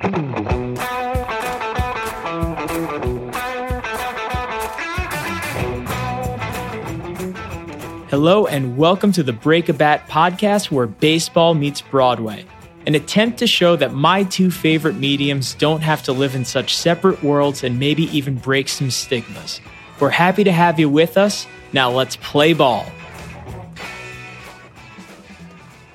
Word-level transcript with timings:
Hello, 0.00 0.76
and 8.46 8.76
welcome 8.76 9.10
to 9.10 9.24
the 9.24 9.32
Break 9.32 9.68
a 9.68 9.72
Bat 9.72 10.08
podcast 10.08 10.70
where 10.70 10.86
baseball 10.86 11.54
meets 11.54 11.80
Broadway, 11.80 12.44
an 12.86 12.94
attempt 12.94 13.40
to 13.40 13.48
show 13.48 13.74
that 13.74 13.92
my 13.92 14.22
two 14.22 14.52
favorite 14.52 14.94
mediums 14.94 15.54
don't 15.54 15.80
have 15.80 16.04
to 16.04 16.12
live 16.12 16.36
in 16.36 16.44
such 16.44 16.76
separate 16.76 17.20
worlds 17.24 17.64
and 17.64 17.80
maybe 17.80 18.04
even 18.16 18.36
break 18.36 18.68
some 18.68 18.92
stigmas. 18.92 19.60
We're 19.98 20.10
happy 20.10 20.44
to 20.44 20.52
have 20.52 20.78
you 20.78 20.88
with 20.88 21.18
us. 21.18 21.48
Now 21.72 21.90
let's 21.90 22.14
play 22.14 22.52
ball. 22.52 22.86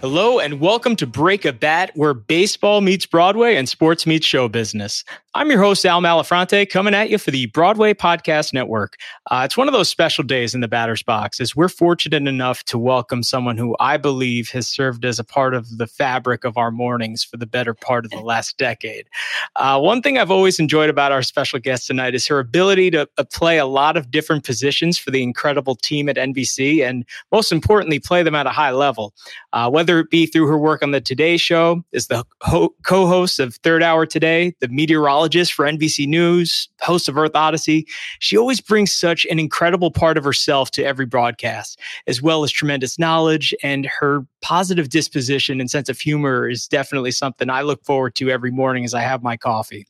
Hello, 0.03 0.37
and 0.37 0.59
welcome 0.59 0.97
to 0.97 1.07
Break 1.07 1.45
a 1.45 1.53
Bat, 1.53 1.91
where 1.95 2.13
baseball 2.13 2.81
meets 2.81 3.05
Broadway 3.05 3.55
and 3.55 3.69
sports 3.69 4.05
meets 4.05 4.25
show 4.25 4.49
business. 4.49 5.05
I'm 5.35 5.49
your 5.49 5.63
host, 5.63 5.83
Al 5.83 5.99
Malafronte, 5.99 6.69
coming 6.69 6.93
at 6.93 7.09
you 7.09 7.17
for 7.17 7.31
the 7.31 7.47
Broadway 7.47 7.95
Podcast 7.95 8.53
Network. 8.53 8.97
Uh, 9.31 9.41
it's 9.43 9.57
one 9.57 9.67
of 9.67 9.73
those 9.73 9.89
special 9.89 10.23
days 10.23 10.53
in 10.53 10.61
the 10.61 10.67
batter's 10.67 11.01
box 11.01 11.41
as 11.41 11.55
we're 11.55 11.69
fortunate 11.69 12.27
enough 12.27 12.63
to 12.65 12.77
welcome 12.77 13.23
someone 13.23 13.57
who 13.57 13.75
I 13.79 13.97
believe 13.97 14.51
has 14.51 14.67
served 14.67 15.03
as 15.05 15.17
a 15.17 15.23
part 15.23 15.55
of 15.55 15.79
the 15.79 15.87
fabric 15.87 16.43
of 16.43 16.55
our 16.55 16.69
mornings 16.69 17.23
for 17.23 17.37
the 17.37 17.47
better 17.47 17.73
part 17.73 18.05
of 18.05 18.11
the 18.11 18.19
last 18.19 18.59
decade. 18.59 19.07
Uh, 19.55 19.79
one 19.79 20.03
thing 20.03 20.19
I've 20.19 20.29
always 20.29 20.59
enjoyed 20.59 20.91
about 20.91 21.11
our 21.11 21.23
special 21.23 21.57
guest 21.57 21.87
tonight 21.87 22.13
is 22.13 22.27
her 22.27 22.37
ability 22.37 22.91
to 22.91 23.09
uh, 23.17 23.23
play 23.23 23.57
a 23.57 23.65
lot 23.65 23.97
of 23.97 24.11
different 24.11 24.45
positions 24.45 24.99
for 24.99 25.09
the 25.09 25.23
incredible 25.23 25.73
team 25.73 26.09
at 26.09 26.15
NBC, 26.15 26.87
and 26.87 27.05
most 27.31 27.51
importantly, 27.51 27.97
play 27.97 28.21
them 28.21 28.35
at 28.35 28.45
a 28.45 28.51
high 28.51 28.71
level. 28.71 29.15
Uh, 29.51 29.67
whether 29.67 29.97
it 29.97 30.11
be 30.11 30.27
through 30.27 30.45
her 30.45 30.59
work 30.59 30.83
on 30.83 30.91
the 30.91 31.01
Today 31.01 31.37
Show, 31.37 31.83
as 31.91 32.05
the 32.05 32.23
ho- 32.41 32.75
co-host 32.83 33.39
of 33.39 33.55
Third 33.55 33.81
Hour 33.81 34.05
Today, 34.05 34.53
the 34.59 34.67
meteorologist 34.67 35.22
for 35.23 35.65
NBC 35.65 36.07
News, 36.07 36.69
host 36.81 37.07
of 37.07 37.17
Earth 37.17 37.35
Odyssey. 37.35 37.87
She 38.19 38.37
always 38.37 38.61
brings 38.61 38.91
such 38.91 39.25
an 39.25 39.39
incredible 39.39 39.91
part 39.91 40.17
of 40.17 40.23
herself 40.23 40.71
to 40.71 40.83
every 40.83 41.05
broadcast, 41.05 41.79
as 42.07 42.21
well 42.21 42.43
as 42.43 42.51
tremendous 42.51 42.99
knowledge. 42.99 43.53
And 43.63 43.85
her 43.85 44.25
positive 44.41 44.89
disposition 44.89 45.59
and 45.59 45.69
sense 45.69 45.89
of 45.89 45.99
humor 45.99 46.49
is 46.49 46.67
definitely 46.67 47.11
something 47.11 47.49
I 47.49 47.61
look 47.61 47.83
forward 47.85 48.15
to 48.15 48.29
every 48.29 48.51
morning 48.51 48.85
as 48.85 48.93
I 48.93 49.01
have 49.01 49.23
my 49.23 49.37
coffee. 49.37 49.87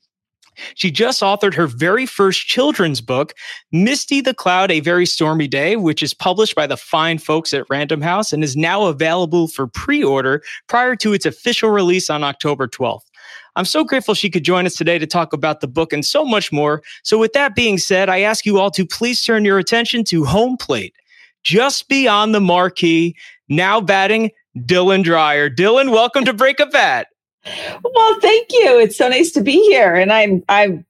She 0.76 0.92
just 0.92 1.22
authored 1.22 1.54
her 1.56 1.68
very 1.68 2.06
first 2.06 2.48
children's 2.48 3.02
book, 3.02 3.34
Misty 3.72 4.22
the 4.22 4.34
Cloud, 4.34 4.72
A 4.72 4.80
Very 4.80 5.06
Stormy 5.06 5.48
Day, 5.48 5.76
which 5.76 6.04
is 6.04 6.14
published 6.14 6.56
by 6.56 6.68
the 6.68 6.78
fine 6.78 7.18
folks 7.18 7.54
at 7.54 7.70
Random 7.70 8.02
House 8.02 8.34
and 8.34 8.44
is 8.44 8.56
now 8.56 8.86
available 8.86 9.48
for 9.48 9.68
pre 9.68 10.04
order 10.04 10.42
prior 10.68 10.96
to 10.98 11.14
its 11.14 11.26
official 11.26 11.70
release 11.70 12.10
on 12.10 12.24
October 12.24 12.68
12th. 12.68 13.02
I'm 13.56 13.66
so 13.66 13.84
grateful 13.84 14.14
she 14.14 14.30
could 14.30 14.44
join 14.44 14.66
us 14.66 14.76
today 14.76 14.98
to 15.00 15.08
talk 15.08 15.34
about 15.34 15.62
the 15.62 15.68
book 15.68 15.94
and 15.94 16.06
so 16.06 16.26
much 16.26 16.52
more. 16.52 16.82
So, 17.04 17.18
with 17.18 17.34
that 17.34 17.56
being 17.56 17.78
said, 17.78 18.10
I 18.10 18.20
ask 18.20 18.46
you 18.46 18.60
all 18.60 18.72
to 18.72 18.86
please 18.86 19.24
turn 19.24 19.46
your 19.46 19.60
attention 19.60 20.04
to 20.06 20.26
home 20.26 20.58
plate, 20.58 20.96
just 21.44 21.88
beyond 21.88 22.34
the 22.34 22.42
marquee, 22.42 23.16
now 23.50 23.82
batting 23.82 24.32
Dylan 24.58 25.04
Dreyer. 25.04 25.50
Dylan, 25.50 25.92
welcome 25.92 26.26
to 26.26 26.34
Break 26.34 26.60
a 26.60 26.66
Bat. 26.66 27.08
Well, 27.84 28.20
thank 28.22 28.52
you. 28.52 28.80
It's 28.80 28.98
so 28.98 29.10
nice 29.10 29.32
to 29.32 29.42
be 29.42 29.62
here. 29.70 29.96
And 29.96 30.12
I 30.14 30.42
I 30.48 30.84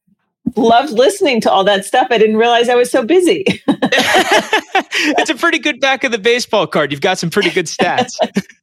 loved 0.56 0.92
listening 0.92 1.42
to 1.42 1.52
all 1.52 1.64
that 1.64 1.86
stuff. 1.86 2.08
I 2.12 2.18
didn't 2.18 2.38
realize 2.38 2.70
I 2.70 2.75
was 2.75 2.92
so 2.92 3.04
busy. 3.04 3.44
it's 3.68 5.30
a 5.30 5.36
pretty 5.36 5.60
good 5.60 5.80
back 5.80 6.04
of 6.04 6.12
the 6.12 6.18
baseball 6.18 6.68
card. 6.68 6.92
You've 6.92 7.02
got 7.02 7.18
some 7.18 7.30
pretty 7.30 7.50
good 7.50 7.66
stats. 7.66 8.14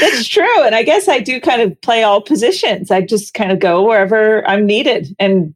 That's 0.00 0.26
true. 0.26 0.62
And 0.64 0.74
I 0.74 0.82
guess 0.82 1.08
I 1.08 1.20
do 1.20 1.40
kind 1.40 1.62
of 1.62 1.80
play 1.80 2.02
all 2.02 2.20
positions. 2.20 2.90
I 2.90 3.00
just 3.00 3.34
kind 3.34 3.50
of 3.50 3.58
go 3.58 3.82
wherever 3.82 4.46
I'm 4.46 4.66
needed 4.66 5.14
and 5.18 5.54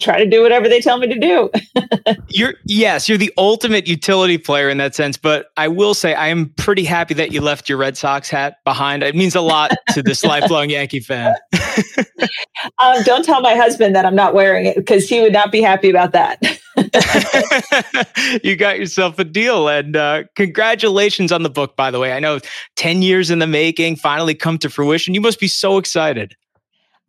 try 0.00 0.18
to 0.18 0.28
do 0.28 0.42
whatever 0.42 0.68
they 0.68 0.80
tell 0.80 0.98
me 0.98 1.08
to 1.08 1.18
do. 1.18 1.50
you're 2.28 2.54
yes, 2.64 3.08
you're 3.08 3.18
the 3.18 3.32
ultimate 3.36 3.88
utility 3.88 4.38
player 4.38 4.68
in 4.68 4.78
that 4.78 4.94
sense. 4.94 5.16
But 5.16 5.46
I 5.56 5.68
will 5.68 5.94
say 5.94 6.14
I 6.14 6.28
am 6.28 6.50
pretty 6.50 6.84
happy 6.84 7.14
that 7.14 7.32
you 7.32 7.40
left 7.40 7.68
your 7.68 7.78
Red 7.78 7.96
Sox 7.96 8.30
hat 8.30 8.56
behind. 8.64 9.02
It 9.02 9.14
means 9.14 9.34
a 9.34 9.40
lot 9.40 9.72
to 9.94 10.02
this 10.02 10.24
lifelong 10.24 10.70
Yankee 10.70 11.00
fan. 11.00 11.34
um, 12.78 13.02
don't 13.02 13.24
tell 13.24 13.40
my 13.40 13.54
husband 13.54 13.96
that 13.96 14.06
I'm 14.06 14.14
not 14.14 14.34
wearing 14.34 14.66
it 14.66 14.76
because 14.76 15.08
he 15.08 15.20
would 15.20 15.32
not 15.32 15.50
be 15.50 15.60
happy 15.60 15.90
about 15.90 16.12
that. 16.12 16.40
you 18.42 18.56
got 18.56 18.78
yourself 18.78 19.18
a 19.18 19.24
deal. 19.24 19.68
And 19.68 19.96
uh, 19.96 20.24
congratulations 20.34 21.32
on 21.32 21.42
the 21.42 21.50
book, 21.50 21.76
by 21.76 21.90
the 21.90 21.98
way. 21.98 22.12
I 22.12 22.20
know 22.20 22.40
10 22.76 23.02
years 23.02 23.30
in 23.30 23.38
the 23.38 23.46
making, 23.46 23.96
finally 23.96 24.34
come 24.34 24.58
to 24.58 24.70
fruition. 24.70 25.14
You 25.14 25.20
must 25.20 25.40
be 25.40 25.48
so 25.48 25.78
excited. 25.78 26.36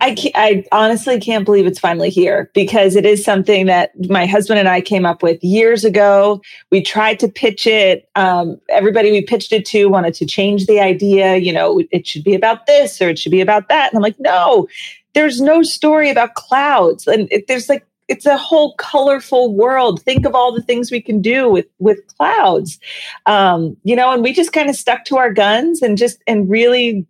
I, 0.04 0.16
I 0.36 0.66
honestly 0.74 1.18
can't 1.18 1.46
believe 1.46 1.66
it's 1.66 1.80
finally 1.80 2.10
here 2.10 2.52
because 2.54 2.98
it 2.98 3.06
is 3.06 3.24
something 3.24 3.68
that 3.68 3.92
my 4.10 4.26
husband 4.26 4.60
and 4.60 4.68
I 4.68 4.82
came 4.82 5.06
up 5.06 5.24
with 5.24 5.42
years 5.42 5.86
ago. 5.86 6.42
We 6.72 6.82
tried 6.82 7.20
to 7.22 7.30
pitch 7.30 7.66
it. 7.66 8.10
Um, 8.16 8.60
everybody 8.70 9.12
we 9.12 9.22
pitched 9.22 9.54
it 9.54 9.66
to 9.68 9.86
wanted 9.86 10.14
to 10.16 10.26
change 10.26 10.66
the 10.66 10.82
idea. 10.82 11.38
You 11.38 11.54
know, 11.54 11.82
it 11.92 12.06
should 12.06 12.26
be 12.26 12.36
about 12.36 12.66
this 12.66 13.02
or 13.02 13.08
it 13.08 13.18
should 13.18 13.32
be 13.32 13.40
about 13.40 13.70
that. 13.70 13.94
And 13.94 13.98
I'm 13.98 14.04
like, 14.04 14.20
no, 14.20 14.68
there's 15.14 15.40
no 15.40 15.64
story 15.64 16.10
about 16.10 16.34
clouds. 16.36 17.08
And 17.08 17.32
it, 17.32 17.48
there's 17.48 17.70
like 17.70 17.86
it's 18.08 18.26
a 18.26 18.38
whole 18.38 18.76
colorful 18.76 19.54
world. 19.54 20.02
Think 20.02 20.26
of 20.26 20.36
all 20.36 20.52
the 20.52 20.62
things 20.62 20.92
we 20.92 21.02
can 21.02 21.22
do 21.22 21.50
with 21.50 21.66
with 21.80 22.00
clouds, 22.18 22.80
um, 23.26 23.78
you 23.84 23.96
know. 23.96 24.12
And 24.12 24.24
we 24.24 24.34
just 24.34 24.54
kind 24.54 24.70
of 24.70 24.76
stuck 24.76 25.06
to 25.06 25.18
our 25.18 25.34
guns 25.34 25.82
and 25.82 25.98
just 25.98 26.22
and 26.28 26.50
really 26.50 27.06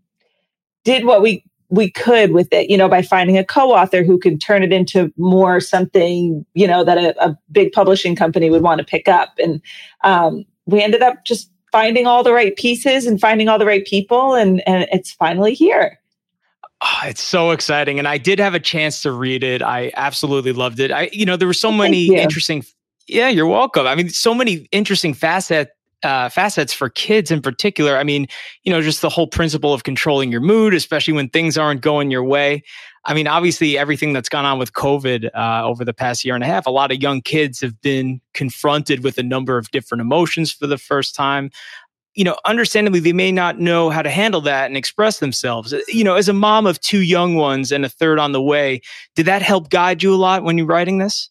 did 0.83 1.05
what 1.05 1.21
we 1.21 1.43
we 1.69 1.89
could 1.89 2.31
with 2.31 2.53
it, 2.53 2.69
you 2.69 2.77
know, 2.77 2.87
by 2.87 3.01
finding 3.01 3.37
a 3.37 3.43
co-author 3.43 4.03
who 4.03 4.19
could 4.19 4.39
turn 4.39 4.61
it 4.61 4.71
into 4.71 5.11
more 5.17 5.59
something, 5.59 6.45
you 6.53 6.67
know, 6.67 6.83
that 6.83 6.99
a, 6.99 7.25
a 7.25 7.35
big 7.51 7.71
publishing 7.71 8.15
company 8.15 8.51
would 8.51 8.61
want 8.61 8.77
to 8.77 8.85
pick 8.85 9.07
up. 9.07 9.33
And 9.39 9.59
um, 10.03 10.45
we 10.67 10.83
ended 10.83 11.01
up 11.01 11.25
just 11.25 11.49
finding 11.71 12.05
all 12.05 12.23
the 12.23 12.33
right 12.33 12.55
pieces 12.55 13.07
and 13.07 13.19
finding 13.19 13.49
all 13.49 13.57
the 13.57 13.65
right 13.65 13.85
people, 13.85 14.35
and 14.35 14.61
and 14.67 14.87
it's 14.91 15.11
finally 15.11 15.53
here. 15.53 15.99
Oh, 16.81 16.99
it's 17.05 17.23
so 17.23 17.51
exciting. 17.51 17.97
And 17.97 18.07
I 18.07 18.17
did 18.17 18.39
have 18.39 18.53
a 18.53 18.59
chance 18.59 19.01
to 19.03 19.11
read 19.11 19.43
it. 19.43 19.61
I 19.61 19.91
absolutely 19.95 20.51
loved 20.51 20.79
it. 20.79 20.91
I, 20.91 21.09
you 21.13 21.25
know, 21.25 21.37
there 21.37 21.47
were 21.47 21.53
so 21.53 21.71
many 21.71 22.13
interesting. 22.15 22.65
Yeah, 23.07 23.29
you're 23.29 23.47
welcome. 23.47 23.87
I 23.87 23.95
mean, 23.95 24.09
so 24.09 24.33
many 24.33 24.67
interesting 24.71 25.13
facet 25.13 25.69
uh, 26.03 26.27
facets 26.29 26.73
for 26.73 26.89
kids 26.89 27.31
in 27.31 27.41
particular. 27.41 27.97
I 27.97 28.03
mean, 28.03 28.27
you 28.63 28.71
know, 28.71 28.81
just 28.81 29.01
the 29.01 29.09
whole 29.09 29.27
principle 29.27 29.73
of 29.73 29.83
controlling 29.83 30.31
your 30.31 30.41
mood, 30.41 30.73
especially 30.73 31.13
when 31.13 31.29
things 31.29 31.57
aren't 31.57 31.81
going 31.81 32.11
your 32.11 32.23
way. 32.23 32.63
I 33.05 33.13
mean, 33.13 33.27
obviously, 33.27 33.77
everything 33.77 34.13
that's 34.13 34.29
gone 34.29 34.45
on 34.45 34.59
with 34.59 34.73
COVID 34.73 35.29
uh, 35.33 35.65
over 35.65 35.83
the 35.83 35.93
past 35.93 36.23
year 36.23 36.35
and 36.35 36.43
a 36.43 36.47
half, 36.47 36.65
a 36.65 36.71
lot 36.71 36.91
of 36.91 37.01
young 37.01 37.21
kids 37.21 37.59
have 37.61 37.81
been 37.81 38.21
confronted 38.33 39.03
with 39.03 39.17
a 39.17 39.23
number 39.23 39.57
of 39.57 39.71
different 39.71 40.01
emotions 40.01 40.51
for 40.51 40.67
the 40.67 40.77
first 40.77 41.15
time 41.15 41.51
you 42.15 42.23
know, 42.23 42.37
understandably, 42.45 42.99
they 42.99 43.13
may 43.13 43.31
not 43.31 43.59
know 43.59 43.89
how 43.89 44.01
to 44.01 44.09
handle 44.09 44.41
that 44.41 44.67
and 44.67 44.77
express 44.77 45.19
themselves. 45.19 45.73
Uh, 45.73 45.79
you 45.87 46.03
know, 46.03 46.15
as 46.15 46.29
a 46.29 46.33
mom 46.33 46.67
of 46.67 46.79
two 46.79 47.01
young 47.01 47.35
ones 47.35 47.71
and 47.71 47.85
a 47.85 47.89
third 47.89 48.19
on 48.19 48.31
the 48.31 48.41
way, 48.41 48.81
did 49.15 49.25
that 49.25 49.41
help 49.41 49.69
guide 49.69 50.03
you 50.03 50.13
a 50.13 50.17
lot 50.17 50.43
when 50.43 50.57
you're 50.57 50.67
writing 50.67 50.99
this? 50.99 51.29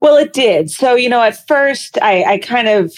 Well, 0.00 0.16
it 0.16 0.32
did. 0.32 0.70
So, 0.70 0.94
you 0.94 1.08
know, 1.08 1.22
at 1.22 1.46
first, 1.46 1.98
I, 2.02 2.24
I 2.24 2.38
kind 2.38 2.68
of 2.68 2.94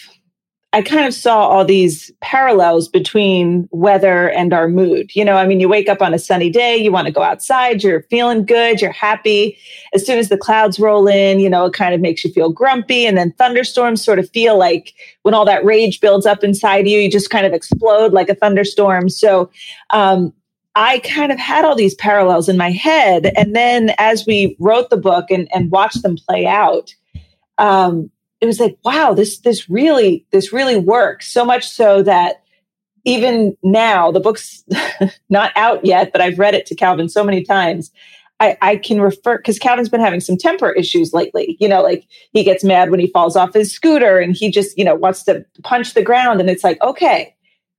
I 0.77 0.83
kind 0.83 1.07
of 1.07 1.15
saw 1.15 1.39
all 1.39 1.65
these 1.65 2.13
parallels 2.21 2.87
between 2.87 3.67
weather 3.71 4.29
and 4.29 4.53
our 4.53 4.69
mood. 4.69 5.11
You 5.17 5.25
know, 5.25 5.37
I 5.37 5.47
mean, 5.47 5.59
you 5.59 5.71
wake 5.71 5.89
up 5.89 6.03
on 6.03 6.13
a 6.13 6.19
sunny 6.19 6.51
day, 6.51 6.77
you 6.77 6.93
want 6.93 7.07
to 7.07 7.13
go 7.15 7.23
outside, 7.23 7.83
you're 7.83 8.03
feeling 8.11 8.45
good, 8.45 8.83
you're 8.83 8.93
happy. 8.93 9.57
As 9.95 10.05
soon 10.05 10.19
as 10.19 10.29
the 10.29 10.37
clouds 10.37 10.79
roll 10.79 11.09
in, 11.09 11.41
you 11.41 11.49
know, 11.49 11.65
it 11.65 11.73
kind 11.73 11.95
of 11.95 12.03
makes 12.03 12.23
you 12.27 12.31
feel 12.31 12.51
grumpy. 12.51 13.07
And 13.07 13.17
then 13.17 13.33
thunderstorms 13.39 14.05
sort 14.05 14.19
of 14.19 14.29
feel 14.29 14.59
like 14.59 14.93
when 15.23 15.33
all 15.33 15.47
that 15.47 15.65
rage 15.65 15.99
builds 15.99 16.27
up 16.27 16.45
inside 16.45 16.87
you, 16.87 17.01
you 17.01 17.11
just 17.11 17.31
kind 17.31 17.47
of 17.47 17.55
explode 17.55 18.13
like 18.13 18.29
a 18.29 18.35
thunderstorm. 18.35 19.09
So, 19.09 19.49
um, 19.95 20.35
I 20.75 20.99
kind 20.99 21.33
of 21.33 21.39
had 21.39 21.65
all 21.65 21.75
these 21.75 21.95
parallels 21.95 22.51
in 22.51 22.59
my 22.59 22.71
head. 22.71 23.33
And 23.35 23.57
then 23.57 23.95
as 23.97 24.27
we 24.27 24.59
wrote 24.61 24.91
the 24.91 24.99
book 24.99 25.31
and, 25.31 25.49
and 25.55 25.71
watched 25.71 26.03
them 26.03 26.19
play 26.29 26.47
out, 26.47 26.95
um, 27.57 28.11
it 28.41 28.47
was 28.47 28.61
like, 28.61 28.77
wow, 28.85 29.15
this 29.15 29.39
this 29.39 29.69
really 29.69 30.27
this 30.31 30.53
really 30.53 30.77
works. 30.77 31.33
So 31.33 31.45
much 31.45 31.69
so 31.69 32.03
that 32.03 32.43
even 33.05 33.57
now, 33.63 34.11
the 34.11 34.21
book's 34.21 34.65
not 35.31 35.53
out 35.57 35.85
yet, 35.85 36.13
but 36.13 36.21
I've 36.21 36.39
read 36.39 36.55
it 36.55 36.67
to 36.67 36.75
Calvin 36.75 37.09
so 37.09 37.25
many 37.25 37.43
times. 37.45 37.91
I, 38.39 38.59
I 38.61 38.77
can 38.77 39.01
refer 39.01 39.39
because 39.39 39.59
Calvin's 39.59 39.89
been 39.89 40.01
having 40.01 40.21
some 40.21 40.37
temper 40.37 40.73
issues 40.73 41.15
lately. 41.15 41.57
You 41.59 41.69
know, 41.69 41.83
like 41.83 42.05
he 42.33 42.45
gets 42.45 42.65
mad 42.65 42.91
when 42.91 43.01
he 43.01 43.07
falls 43.07 43.37
off 43.37 43.55
his 43.55 43.73
scooter 43.73 44.19
and 44.19 44.37
he 44.37 44.51
just, 44.51 44.77
you 44.77 44.85
know, 44.85 44.95
wants 44.95 45.23
to 45.25 45.45
punch 45.63 45.95
the 45.95 46.03
ground. 46.03 46.41
And 46.41 46.51
it's 46.51 46.65
like, 46.65 46.81
okay, 46.83 47.35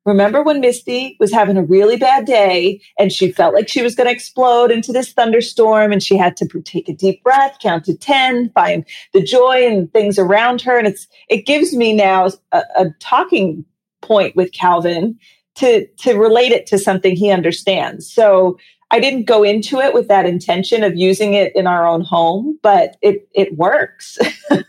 Remember 0.08 0.42
when 0.42 0.62
Misty 0.62 1.18
was 1.20 1.34
having 1.34 1.58
a 1.58 1.64
really 1.64 1.98
bad 1.98 2.26
day 2.26 2.80
and 2.98 3.12
she 3.12 3.30
felt 3.30 3.54
like 3.54 3.68
she 3.68 3.82
was 3.82 3.94
going 3.94 4.08
to 4.08 4.14
explode 4.14 4.72
into 4.72 4.94
this 4.94 5.12
thunderstorm 5.12 5.92
and 5.92 6.02
she 6.02 6.16
had 6.16 6.38
to 6.38 6.48
take 6.62 6.88
a 6.88 6.94
deep 6.94 7.22
breath, 7.26 7.58
count 7.62 7.84
to 7.86 7.98
10, 7.98 8.50
find 8.52 8.86
the 9.14 9.22
joy 9.22 9.68
and 9.68 9.92
things 9.92 10.18
around 10.18 10.62
her. 10.62 10.78
And 10.78 10.88
it's, 10.88 11.08
it 11.28 11.46
gives 11.46 11.76
me 11.76 11.94
now 11.94 12.30
a, 12.54 12.64
a 12.78 12.86
talking 13.02 13.66
point 14.02 14.34
with 14.34 14.54
Calvin 14.54 15.20
to, 15.56 15.86
to 15.86 16.14
relate 16.14 16.54
it 16.54 16.68
to 16.68 16.80
something 16.80 17.14
he 17.14 17.30
understands. 17.30 18.10
So 18.10 18.58
I 18.90 19.02
didn't 19.02 19.26
go 19.26 19.44
into 19.44 19.80
it 19.80 19.94
with 19.94 20.08
that 20.08 20.26
intention 20.26 20.84
of 20.84 20.96
using 20.96 21.34
it 21.34 21.54
in 21.56 21.68
our 21.68 21.86
own 21.86 22.02
home, 22.02 22.58
but 22.64 22.96
it 23.02 23.28
it 23.34 23.58
works. 23.58 24.18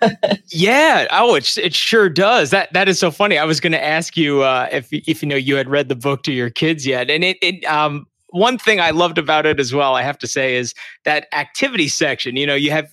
yeah. 0.49 1.07
Oh, 1.11 1.37
it 1.37 1.57
it 1.57 1.75
sure 1.75 2.09
does. 2.09 2.51
That 2.51 2.73
that 2.73 2.89
is 2.89 2.99
so 2.99 3.11
funny. 3.11 3.39
I 3.39 3.45
was 3.45 3.61
going 3.61 3.73
to 3.73 3.85
ask 3.85 4.17
you 4.17 4.43
uh, 4.43 4.69
if 4.73 4.89
if 4.93 5.23
you 5.23 5.29
know 5.29 5.37
you 5.37 5.55
had 5.55 5.69
read 5.69 5.89
the 5.89 5.97
book 5.97 6.25
to 6.25 6.33
your 6.33 6.51
kids 6.51 6.85
yet, 6.85 7.11
and 7.11 7.23
it 7.23 7.39
it 7.43 7.65
um 7.67 8.07
one 8.31 8.59
thing 8.59 8.81
I 8.81 8.91
loved 8.91 9.19
about 9.19 9.47
it 9.47 9.61
as 9.61 9.73
well. 9.73 9.95
I 9.95 10.03
have 10.03 10.19
to 10.19 10.27
say 10.27 10.57
is 10.57 10.75
that 11.05 11.29
activity 11.33 11.89
section. 11.89 12.37
You 12.37 12.47
know, 12.47 12.57
you 12.57 12.73
have 12.73 12.91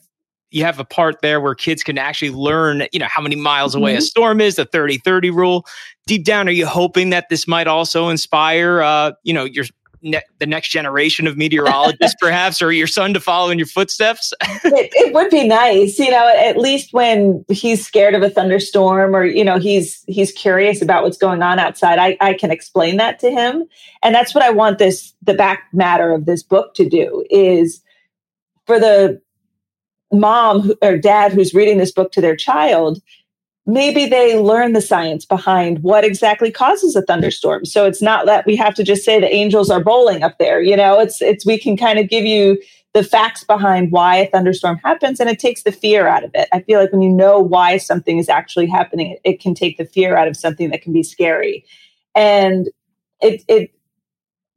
you 0.52 0.64
have 0.64 0.80
a 0.80 0.86
part 0.86 1.22
there 1.22 1.42
where 1.42 1.56
kids 1.56 1.84
can 1.84 1.98
actually 1.98 2.30
learn, 2.30 2.88
you 2.94 3.00
know, 3.00 3.08
how 3.10 3.22
many 3.22 3.36
miles 3.36 3.76
away 3.76 3.92
mm-hmm. 3.92 3.98
a 3.98 4.02
storm 4.02 4.40
is, 4.40 4.56
the 4.56 4.66
30-30 4.66 5.34
rule. 5.34 5.66
Deep 6.08 6.24
down, 6.24 6.48
are 6.48 6.52
you 6.52 6.66
hoping 6.66 7.10
that 7.10 7.28
this 7.30 7.46
might 7.46 7.68
also 7.68 8.08
inspire, 8.08 8.82
uh, 8.82 9.12
you 9.24 9.34
know, 9.34 9.44
your 9.44 9.66
ne- 10.06 10.22
the 10.40 10.46
next 10.46 10.70
generation 10.70 11.28
of 11.28 11.36
meteorologists, 11.36 12.16
perhaps, 12.22 12.62
or 12.62 12.72
your 12.72 12.88
son 12.88 13.14
to 13.14 13.20
follow 13.20 13.50
in 13.50 13.58
your 13.58 13.68
footsteps? 13.68 14.34
it, 14.42 14.92
it, 14.94 15.14
would 15.14 15.30
be 15.30 15.46
nice, 15.46 16.00
you 16.00 16.10
know, 16.10 16.34
at 16.38 16.58
least 16.58 16.94
when 16.94 17.44
he's 17.50 17.86
scared 17.86 18.14
of 18.14 18.22
a 18.22 18.30
thunderstorm 18.30 19.16
or 19.16 19.26
you 19.26 19.44
know 19.44 19.60
he's 19.60 20.06
he's 20.08 20.32
curious 20.32 20.82
about 20.82 21.04
what's 21.04 21.18
going 21.18 21.42
on 21.42 21.60
outside. 21.60 22.00
I, 22.00 22.16
I 22.22 22.34
can 22.34 22.52
explain 22.52 22.98
that 22.98 23.20
to 23.20 23.30
him, 23.30 23.66
and 24.02 24.16
that's 24.16 24.34
what 24.34 24.44
I 24.44 24.52
want 24.52 24.78
this 24.78 25.14
the 25.24 25.34
back 25.34 25.64
matter 25.74 26.14
of 26.14 26.26
this 26.26 26.44
book 26.44 26.76
to 26.76 26.88
do 26.88 27.26
is 27.30 27.82
for 28.66 28.80
the 28.80 29.22
mom 30.14 30.72
or 30.82 30.98
dad 30.98 31.34
who's 31.34 31.54
reading 31.54 31.78
this 31.78 31.92
book 31.92 32.12
to 32.14 32.22
their 32.22 32.36
child 32.36 33.02
maybe 33.66 34.06
they 34.06 34.38
learn 34.38 34.74
the 34.74 34.82
science 34.82 35.26
behind 35.26 35.82
what 35.82 36.04
exactly 36.04 36.52
causes 36.52 36.96
a 36.96 37.02
thunderstorm. 37.02 37.66
So 37.66 37.86
it's 37.86 38.02
not 38.02 38.26
that 38.28 38.46
we 38.46 38.56
have 38.56 38.76
to 38.76 38.84
just 38.84 39.04
say 39.04 39.20
the 39.20 39.34
angels 39.34 39.70
are 39.70 39.84
bowling 39.84 40.24
up 40.24 40.38
there. 40.38 40.62
You 40.62 40.76
know, 40.76 41.00
it's 41.00 41.22
it's 41.22 41.46
we 41.46 41.58
can 41.58 41.76
kind 41.76 41.98
of 42.00 42.10
give 42.10 42.26
you 42.26 42.62
the 42.94 43.04
facts 43.04 43.44
behind 43.44 43.92
why 43.92 44.16
a 44.18 44.30
thunderstorm 44.30 44.78
happens 44.78 45.20
and 45.20 45.30
it 45.30 45.40
takes 45.40 45.64
the 45.64 45.72
fear 45.72 46.08
out 46.08 46.24
of 46.24 46.32
it. 46.34 46.48
I 46.54 46.62
feel 46.62 46.80
like 46.80 46.94
when 46.94 47.02
you 47.02 47.10
know 47.10 47.40
why 47.40 47.78
something 47.78 48.18
is 48.18 48.30
actually 48.30 48.68
happening, 48.68 49.18
it 49.24 49.42
can 49.42 49.54
take 49.54 49.78
the 49.78 49.86
fear 49.86 50.16
out 50.16 50.30
of 50.30 50.38
something 50.38 50.70
that 50.70 50.82
can 50.82 50.94
be 50.94 51.04
scary. 51.04 51.66
And 52.14 52.70
it 53.22 53.44
it 53.48 53.72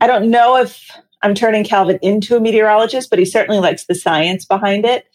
I 0.01 0.07
don't 0.07 0.31
know 0.31 0.57
if 0.57 0.91
I'm 1.23 1.35
turning 1.35 1.65
Calvin 1.65 1.99
into 2.03 2.37
a 2.37 2.41
meteorologist, 2.41 3.11
but 3.11 3.19
he 3.19 3.25
certainly 3.25 3.61
likes 3.61 3.87
the 3.87 3.95
science 3.95 4.45
behind 4.45 4.85
it. 4.85 5.07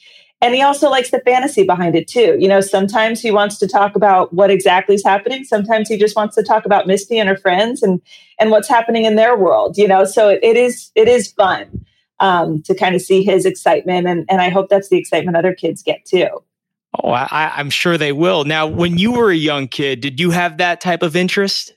And 0.43 0.53
he 0.53 0.61
also 0.61 0.89
likes 0.89 1.09
the 1.09 1.21
fantasy 1.21 1.63
behind 1.63 1.95
it 1.95 2.05
too. 2.05 2.35
You 2.37 2.49
know, 2.49 2.59
sometimes 2.59 3.21
he 3.21 3.31
wants 3.31 3.57
to 3.59 3.67
talk 3.67 3.95
about 3.95 4.33
what 4.33 4.51
exactly 4.51 4.93
is 4.93 5.03
happening. 5.03 5.45
Sometimes 5.45 5.87
he 5.87 5.97
just 5.97 6.17
wants 6.17 6.35
to 6.35 6.43
talk 6.43 6.65
about 6.65 6.85
Misty 6.85 7.17
and 7.17 7.29
her 7.29 7.37
friends 7.37 7.81
and 7.81 8.01
and 8.37 8.51
what's 8.51 8.67
happening 8.67 9.05
in 9.05 9.15
their 9.15 9.37
world. 9.37 9.77
You 9.77 9.87
know, 9.87 10.03
so 10.03 10.27
it, 10.27 10.41
it 10.43 10.57
is 10.57 10.91
it 10.95 11.07
is 11.07 11.31
fun 11.31 11.85
um, 12.19 12.61
to 12.63 12.75
kind 12.75 12.93
of 12.93 13.01
see 13.01 13.23
his 13.23 13.45
excitement, 13.45 14.05
and 14.05 14.25
and 14.29 14.41
I 14.41 14.49
hope 14.49 14.67
that's 14.67 14.89
the 14.89 14.97
excitement 14.97 15.37
other 15.37 15.53
kids 15.53 15.81
get 15.81 16.03
too. 16.03 16.27
Oh, 17.01 17.11
I, 17.11 17.53
I'm 17.55 17.69
sure 17.69 17.97
they 17.97 18.11
will. 18.11 18.43
Now, 18.43 18.67
when 18.67 18.97
you 18.97 19.13
were 19.13 19.31
a 19.31 19.35
young 19.35 19.69
kid, 19.69 20.01
did 20.01 20.19
you 20.19 20.31
have 20.31 20.57
that 20.57 20.81
type 20.81 21.03
of 21.03 21.15
interest? 21.15 21.73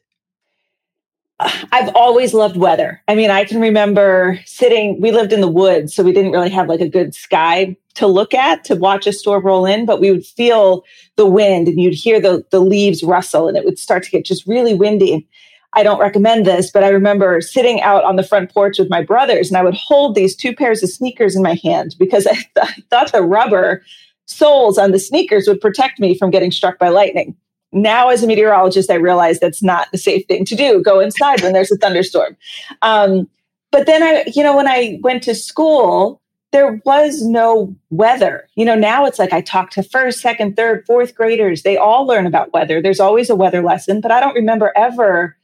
I've 1.39 1.95
always 1.95 2.33
loved 2.33 2.57
weather. 2.57 3.03
I 3.09 3.15
mean, 3.15 3.31
I 3.31 3.45
can 3.45 3.61
remember 3.61 4.41
sitting, 4.47 5.01
we 5.01 5.13
lived 5.13 5.33
in 5.33 5.43
the 5.43 5.49
woods, 5.49 5.95
so 5.95 6.03
we 6.03 6.13
didn't 6.13 6.33
really 6.33 6.49
have 6.51 6.69
like 6.69 6.81
a 6.81 6.89
good 6.89 7.15
sky 7.15 7.77
to 7.95 8.07
look 8.07 8.33
at 8.33 8.65
to 8.65 8.77
watch 8.77 9.07
a 9.07 9.13
storm 9.13 9.45
roll 9.45 9.67
in, 9.67 9.85
but 9.85 10.01
we 10.01 10.11
would 10.11 10.25
feel 10.25 10.85
the 11.17 11.27
wind 11.27 11.69
and 11.69 11.81
you'd 11.81 11.95
hear 11.95 12.21
the, 12.21 12.45
the 12.51 12.61
leaves 12.61 13.03
rustle 13.03 13.49
and 13.49 13.57
it 13.57 13.65
would 13.65 13.79
start 13.79 14.03
to 14.05 14.11
get 14.11 14.25
just 14.25 14.47
really 14.47 14.75
windy. 14.75 15.29
I 15.75 15.83
don't 15.83 16.01
recommend 16.01 16.47
this, 16.47 16.71
but 16.71 16.85
I 16.85 16.89
remember 16.89 17.43
sitting 17.43 17.83
out 17.83 18.05
on 18.05 18.17
the 18.17 18.23
front 18.23 18.51
porch 18.51 18.79
with 18.79 18.89
my 18.89 19.03
brothers 19.03 19.49
and 19.49 19.59
I 19.59 19.63
would 19.63 19.75
hold 19.75 20.15
these 20.15 20.35
two 20.35 20.55
pairs 20.55 20.83
of 20.83 20.89
sneakers 20.89 21.37
in 21.37 21.43
my 21.43 21.59
hand 21.63 21.97
because 21.99 22.27
I, 22.27 22.33
th- 22.35 22.47
I 22.57 22.75
thought 22.89 23.13
the 23.13 23.23
rubber 23.23 23.83
soles 24.25 24.79
on 24.79 24.93
the 24.93 24.99
sneakers 24.99 25.47
would 25.49 25.61
protect 25.61 26.01
me 26.01 26.17
from 26.17 26.31
getting 26.31 26.51
struck 26.51 26.79
by 26.79 26.89
lightning 26.89 27.37
now 27.73 28.09
as 28.09 28.23
a 28.23 28.27
meteorologist, 28.27 28.91
I 28.91 28.95
realize 28.95 29.41
that's 29.41 29.63
not 29.63 29.91
the 29.93 29.99
safe 29.99 30.27
thing 30.27 30.45
to 30.47 30.55
do. 30.55 30.83
Go 30.83 31.01
inside 31.01 31.43
when 31.43 31.53
there's 31.53 31.73
a 31.73 31.77
thunderstorm. 31.77 32.37
Um, 32.83 33.29
but 33.71 33.87
then 33.87 34.03
I, 34.03 34.25
you 34.35 34.43
know, 34.43 34.57
when 34.57 34.69
I 34.69 34.99
went 35.03 35.23
to 35.25 35.35
school, 35.35 36.23
there 36.53 36.81
was 36.85 37.23
no 37.23 37.75
weather. 37.91 38.49
You 38.55 38.65
know, 38.65 38.77
now 38.77 39.05
it's 39.05 39.19
like 39.19 39.33
I 39.33 39.41
talk 39.41 39.71
to 39.71 39.83
first, 39.83 40.21
second, 40.21 40.57
third, 40.57 40.87
fourth 40.87 41.15
graders. 41.15 41.63
They 41.63 41.77
all 41.77 42.07
learn 42.07 42.27
about 42.27 42.53
weather. 42.53 42.81
There's 42.81 43.01
always 43.01 43.29
a 43.29 43.37
weather 43.37 43.63
lesson, 43.63 44.01
but 44.01 44.11
I 44.11 44.21
don't 44.21 44.35
remember 44.35 44.73
ever 44.77 45.37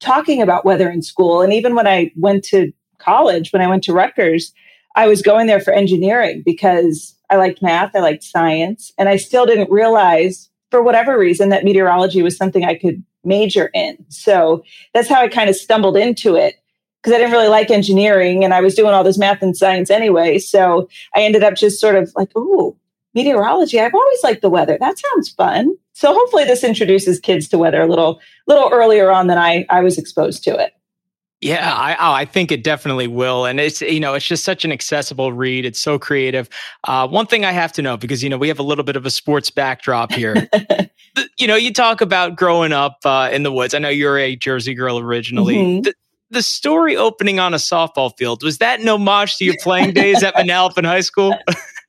talking 0.00 0.42
about 0.42 0.64
weather 0.64 0.90
in 0.90 1.02
school. 1.02 1.40
And 1.40 1.52
even 1.52 1.74
when 1.74 1.86
I 1.86 2.12
went 2.16 2.44
to 2.46 2.72
college, 2.98 3.52
when 3.52 3.62
I 3.62 3.68
went 3.68 3.84
to 3.84 3.94
Rutgers, 3.94 4.52
I 4.96 5.06
was 5.08 5.22
going 5.22 5.46
there 5.46 5.60
for 5.60 5.72
engineering 5.72 6.42
because 6.44 7.16
I 7.30 7.36
liked 7.36 7.62
math, 7.62 7.96
I 7.96 8.00
liked 8.00 8.22
science, 8.22 8.92
and 8.98 9.08
I 9.08 9.16
still 9.16 9.46
didn't 9.46 9.70
realize 9.70 10.50
for 10.74 10.82
whatever 10.82 11.16
reason 11.16 11.50
that 11.50 11.62
meteorology 11.62 12.20
was 12.20 12.36
something 12.36 12.64
I 12.64 12.74
could 12.74 13.00
major 13.22 13.70
in. 13.74 13.96
So 14.08 14.64
that's 14.92 15.08
how 15.08 15.20
I 15.20 15.28
kind 15.28 15.48
of 15.48 15.54
stumbled 15.54 15.96
into 15.96 16.34
it 16.34 16.56
because 17.00 17.14
I 17.14 17.18
didn't 17.18 17.30
really 17.30 17.46
like 17.46 17.70
engineering 17.70 18.42
and 18.42 18.52
I 18.52 18.60
was 18.60 18.74
doing 18.74 18.92
all 18.92 19.04
this 19.04 19.16
math 19.16 19.40
and 19.40 19.56
science 19.56 19.88
anyway. 19.88 20.40
So 20.40 20.88
I 21.14 21.22
ended 21.22 21.44
up 21.44 21.54
just 21.54 21.80
sort 21.80 21.94
of 21.94 22.12
like, 22.16 22.30
oh, 22.34 22.76
meteorology. 23.14 23.78
I've 23.78 23.94
always 23.94 24.24
liked 24.24 24.42
the 24.42 24.50
weather. 24.50 24.76
That 24.80 24.98
sounds 24.98 25.28
fun. 25.28 25.76
So 25.92 26.12
hopefully 26.12 26.42
this 26.42 26.64
introduces 26.64 27.20
kids 27.20 27.46
to 27.50 27.58
weather 27.58 27.80
a 27.80 27.86
little 27.86 28.20
little 28.48 28.70
earlier 28.72 29.12
on 29.12 29.28
than 29.28 29.38
I, 29.38 29.66
I 29.70 29.80
was 29.80 29.96
exposed 29.96 30.42
to 30.42 30.58
it. 30.58 30.72
Yeah, 31.44 31.74
I, 31.74 31.94
oh, 31.96 32.12
I 32.12 32.24
think 32.24 32.50
it 32.50 32.64
definitely 32.64 33.06
will, 33.06 33.44
and 33.44 33.60
it's 33.60 33.82
you 33.82 34.00
know 34.00 34.14
it's 34.14 34.26
just 34.26 34.44
such 34.44 34.64
an 34.64 34.72
accessible 34.72 35.30
read. 35.30 35.66
It's 35.66 35.78
so 35.78 35.98
creative. 35.98 36.48
Uh, 36.84 37.06
one 37.06 37.26
thing 37.26 37.44
I 37.44 37.52
have 37.52 37.70
to 37.74 37.82
know 37.82 37.98
because 37.98 38.24
you 38.24 38.30
know 38.30 38.38
we 38.38 38.48
have 38.48 38.58
a 38.58 38.62
little 38.62 38.82
bit 38.82 38.96
of 38.96 39.04
a 39.04 39.10
sports 39.10 39.50
backdrop 39.50 40.10
here. 40.10 40.48
you 41.36 41.46
know, 41.46 41.54
you 41.54 41.70
talk 41.70 42.00
about 42.00 42.34
growing 42.34 42.72
up 42.72 42.96
uh, 43.04 43.28
in 43.30 43.42
the 43.42 43.52
woods. 43.52 43.74
I 43.74 43.78
know 43.78 43.90
you're 43.90 44.18
a 44.18 44.36
Jersey 44.36 44.72
girl 44.72 44.98
originally. 44.98 45.56
Mm-hmm. 45.56 45.82
The, 45.82 45.94
the, 46.30 46.42
story 46.42 46.96
opening 46.96 47.38
on 47.38 47.52
a 47.52 47.58
softball 47.58 48.16
field 48.16 48.42
was 48.42 48.56
that 48.58 48.80
no 48.80 48.94
homage 48.94 49.36
to 49.36 49.44
your 49.44 49.56
playing 49.60 49.92
days 49.92 50.22
at 50.22 50.34
Manalapan 50.36 50.86
High 50.86 51.00
School? 51.00 51.36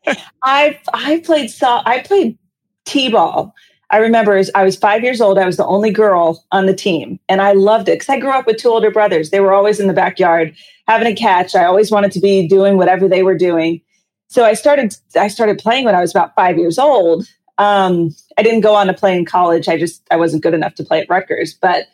I 0.44 0.78
I 0.94 1.22
played 1.26 1.50
so 1.50 1.82
I 1.86 2.02
played 2.02 2.38
t-ball 2.84 3.56
I 3.92 3.98
remember 3.98 4.42
I 4.56 4.64
was 4.64 4.76
five 4.76 5.04
years 5.04 5.22
old. 5.22 5.38
I 5.38 5.46
was 5.46 5.58
the 5.58 5.66
only 5.66 5.92
girl 5.92 6.44
on 6.52 6.66
the 6.66 6.74
team, 6.74 7.20
and 7.30 7.42
I 7.42 7.54
loved 7.54 7.88
it 7.88 8.00
because 8.00 8.10
I 8.10 8.20
grew 8.20 8.32
up 8.32 8.48
with 8.48 8.58
two 8.58 8.70
older 8.70 8.92
brothers. 8.92 9.30
They 9.30 9.40
were 9.40 9.54
always 9.54 9.80
in 9.80 9.88
the 9.88 9.94
backyard 9.94 10.56
having 10.88 11.08
a 11.08 11.16
catch. 11.16 11.56
I 11.56 11.66
always 11.66 11.92
wanted 11.92 12.12
to 12.14 12.20
be 12.20 12.48
doing 12.48 12.78
whatever 12.78 13.08
they 13.08 13.24
were 13.24 13.38
doing. 13.38 13.82
So 14.28 14.44
I 14.44 14.54
started. 14.54 14.96
I 15.16 15.28
started 15.28 15.60
playing 15.60 15.86
when 15.86 15.96
I 15.96 16.02
was 16.02 16.12
about 16.12 16.36
five 16.36 16.58
years 16.58 16.80
old. 16.80 17.28
Um, 17.58 18.14
I 18.38 18.44
didn't 18.44 18.62
go 18.62 18.76
on 18.76 18.88
to 18.88 18.94
play 18.94 19.16
in 19.16 19.26
college. 19.26 19.68
I 19.70 19.78
just 19.78 20.02
I 20.12 20.18
wasn't 20.18 20.44
good 20.44 20.54
enough 20.54 20.76
to 20.76 20.84
play 20.84 21.02
at 21.02 21.10
Rutgers. 21.10 21.54
But 21.54 21.86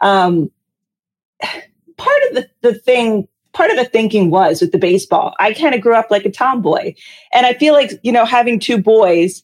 um, 0.00 0.50
part 1.96 2.22
of 2.28 2.34
the, 2.34 2.48
the 2.62 2.74
thing 2.74 3.28
part 3.52 3.70
of 3.70 3.76
the 3.76 3.84
thinking 3.84 4.30
was 4.30 4.60
with 4.60 4.72
the 4.72 4.78
baseball, 4.78 5.34
I 5.38 5.52
kind 5.52 5.74
of 5.74 5.80
grew 5.80 5.94
up 5.94 6.10
like 6.10 6.24
a 6.24 6.30
tomboy. 6.30 6.94
And 7.32 7.46
I 7.46 7.54
feel 7.54 7.74
like, 7.74 7.92
you 8.02 8.12
know, 8.12 8.24
having 8.24 8.60
two 8.60 8.78
boys, 8.78 9.42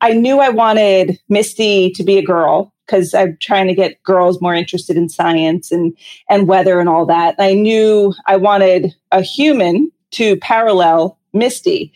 I 0.00 0.12
knew 0.12 0.40
I 0.40 0.50
wanted 0.50 1.18
Misty 1.28 1.90
to 1.92 2.04
be 2.04 2.18
a 2.18 2.22
girl 2.22 2.72
because 2.86 3.14
I'm 3.14 3.36
trying 3.40 3.66
to 3.66 3.74
get 3.74 4.02
girls 4.02 4.40
more 4.40 4.54
interested 4.54 4.96
in 4.96 5.08
science 5.08 5.72
and 5.72 5.96
and 6.28 6.46
weather 6.48 6.78
and 6.80 6.88
all 6.88 7.06
that. 7.06 7.34
I 7.38 7.54
knew 7.54 8.14
I 8.26 8.36
wanted 8.36 8.94
a 9.12 9.22
human 9.22 9.90
to 10.12 10.36
parallel 10.36 11.18
Misty. 11.32 11.92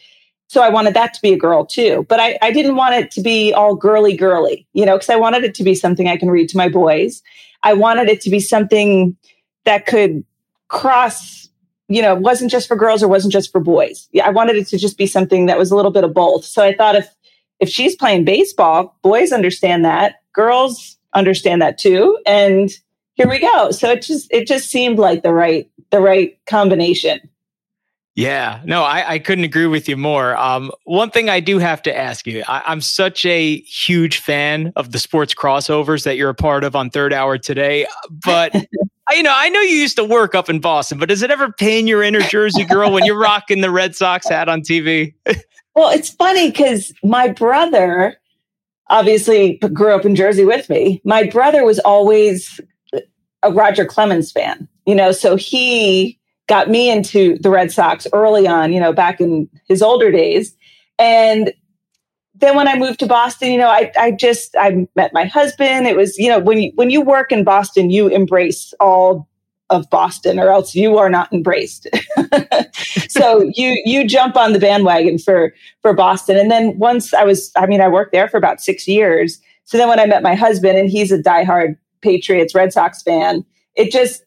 So 0.48 0.62
I 0.62 0.68
wanted 0.68 0.94
that 0.94 1.14
to 1.14 1.22
be 1.22 1.32
a 1.32 1.38
girl 1.38 1.64
too. 1.64 2.04
But 2.08 2.18
I, 2.18 2.36
I 2.42 2.50
didn't 2.50 2.74
want 2.74 2.96
it 2.96 3.10
to 3.12 3.20
be 3.20 3.52
all 3.52 3.76
girly 3.76 4.16
girly, 4.16 4.66
you 4.72 4.84
know, 4.84 4.96
because 4.96 5.10
I 5.10 5.16
wanted 5.16 5.44
it 5.44 5.54
to 5.54 5.62
be 5.62 5.76
something 5.76 6.08
I 6.08 6.16
can 6.16 6.28
read 6.28 6.48
to 6.48 6.56
my 6.56 6.68
boys. 6.68 7.22
I 7.62 7.72
wanted 7.74 8.08
it 8.08 8.20
to 8.22 8.30
be 8.30 8.40
something 8.40 9.16
that 9.64 9.86
could 9.86 10.24
cross, 10.66 11.48
you 11.88 12.02
know, 12.02 12.16
wasn't 12.16 12.50
just 12.50 12.66
for 12.66 12.76
girls 12.76 13.00
or 13.00 13.06
wasn't 13.06 13.32
just 13.32 13.52
for 13.52 13.60
boys. 13.60 14.08
Yeah, 14.10 14.26
I 14.26 14.30
wanted 14.30 14.56
it 14.56 14.66
to 14.68 14.78
just 14.78 14.98
be 14.98 15.06
something 15.06 15.46
that 15.46 15.58
was 15.58 15.70
a 15.70 15.76
little 15.76 15.92
bit 15.92 16.02
of 16.02 16.14
both. 16.14 16.44
So 16.44 16.64
I 16.64 16.74
thought 16.74 16.96
if 16.96 17.08
if 17.60 17.68
she's 17.68 17.94
playing 17.94 18.24
baseball, 18.24 18.96
boys 19.02 19.32
understand 19.32 19.84
that, 19.84 20.22
girls 20.32 20.96
understand 21.14 21.62
that 21.62 21.78
too, 21.78 22.18
and 22.26 22.70
here 23.14 23.28
we 23.28 23.38
go. 23.38 23.70
So 23.70 23.90
it 23.90 24.02
just 24.02 24.32
it 24.32 24.46
just 24.46 24.70
seemed 24.70 24.98
like 24.98 25.22
the 25.22 25.32
right 25.32 25.70
the 25.90 26.00
right 26.00 26.38
combination. 26.46 27.20
Yeah, 28.16 28.60
no, 28.64 28.82
I, 28.82 29.12
I 29.12 29.18
couldn't 29.18 29.44
agree 29.44 29.66
with 29.66 29.88
you 29.88 29.96
more. 29.96 30.36
Um, 30.36 30.72
one 30.84 31.10
thing 31.10 31.30
I 31.30 31.40
do 31.40 31.58
have 31.58 31.80
to 31.82 31.96
ask 31.96 32.26
you 32.26 32.42
I, 32.48 32.72
am 32.72 32.80
such 32.80 33.24
a 33.24 33.60
huge 33.60 34.18
fan 34.18 34.72
of 34.76 34.92
the 34.92 34.98
sports 34.98 35.32
crossovers 35.32 36.04
that 36.04 36.16
you're 36.16 36.30
a 36.30 36.34
part 36.34 36.64
of 36.64 36.74
on 36.74 36.90
Third 36.90 37.12
Hour 37.12 37.38
today. 37.38 37.86
But, 38.10 38.52
you 39.10 39.22
know, 39.22 39.32
I 39.34 39.48
know 39.48 39.60
you 39.60 39.76
used 39.76 39.96
to 39.96 40.04
work 40.04 40.34
up 40.34 40.50
in 40.50 40.58
Boston, 40.58 40.98
but 40.98 41.08
does 41.08 41.22
it 41.22 41.30
ever 41.30 41.52
pain 41.52 41.86
your 41.86 42.02
inner 42.02 42.20
Jersey 42.20 42.64
girl 42.64 42.92
when 42.92 43.04
you're 43.04 43.18
rocking 43.18 43.60
the 43.60 43.70
Red 43.70 43.94
Sox 43.94 44.28
hat 44.28 44.48
on 44.48 44.62
TV? 44.62 45.14
well, 45.74 45.90
it's 45.90 46.10
funny 46.10 46.50
because 46.50 46.92
my 47.02 47.28
brother 47.28 48.16
obviously 48.88 49.58
grew 49.72 49.94
up 49.94 50.04
in 50.04 50.16
Jersey 50.16 50.44
with 50.44 50.68
me. 50.68 51.00
My 51.04 51.24
brother 51.24 51.64
was 51.64 51.78
always 51.80 52.60
a 53.42 53.52
Roger 53.52 53.84
Clemens 53.84 54.32
fan, 54.32 54.68
you 54.86 54.94
know, 54.94 55.12
so 55.12 55.36
he 55.36 56.18
got 56.48 56.68
me 56.68 56.90
into 56.90 57.38
the 57.38 57.48
Red 57.48 57.70
Sox 57.70 58.06
early 58.12 58.46
on, 58.46 58.72
you 58.72 58.80
know, 58.80 58.92
back 58.92 59.20
in 59.20 59.48
his 59.68 59.82
older 59.82 60.10
days. 60.10 60.54
And 60.98 61.52
then 62.34 62.56
when 62.56 62.66
I 62.66 62.76
moved 62.76 62.98
to 63.00 63.06
Boston, 63.06 63.52
you 63.52 63.58
know, 63.58 63.68
I, 63.68 63.92
I 63.96 64.10
just 64.10 64.56
I 64.58 64.86
met 64.96 65.12
my 65.14 65.24
husband. 65.26 65.86
It 65.86 65.96
was, 65.96 66.18
you 66.18 66.28
know, 66.28 66.40
when 66.40 66.60
you 66.60 66.72
when 66.74 66.90
you 66.90 67.00
work 67.00 67.30
in 67.30 67.44
Boston, 67.44 67.90
you 67.90 68.08
embrace 68.08 68.74
all 68.80 69.28
of 69.70 69.88
Boston 69.88 70.38
or 70.38 70.50
else 70.50 70.74
you 70.74 70.98
are 70.98 71.08
not 71.08 71.32
embraced. 71.32 71.88
so 73.08 73.50
you 73.54 73.80
you 73.84 74.06
jump 74.06 74.36
on 74.36 74.52
the 74.52 74.58
bandwagon 74.58 75.18
for 75.18 75.54
for 75.80 75.94
Boston. 75.94 76.36
And 76.36 76.50
then 76.50 76.78
once 76.78 77.14
I 77.14 77.24
was 77.24 77.50
I 77.56 77.66
mean, 77.66 77.80
I 77.80 77.88
worked 77.88 78.12
there 78.12 78.28
for 78.28 78.36
about 78.36 78.60
six 78.60 78.86
years. 78.86 79.40
So 79.64 79.78
then 79.78 79.88
when 79.88 80.00
I 80.00 80.06
met 80.06 80.22
my 80.22 80.34
husband 80.34 80.76
and 80.76 80.90
he's 80.90 81.12
a 81.12 81.18
diehard 81.18 81.76
Patriots 82.02 82.54
Red 82.54 82.72
Sox 82.72 83.02
fan, 83.02 83.44
it 83.76 83.92
just 83.92 84.24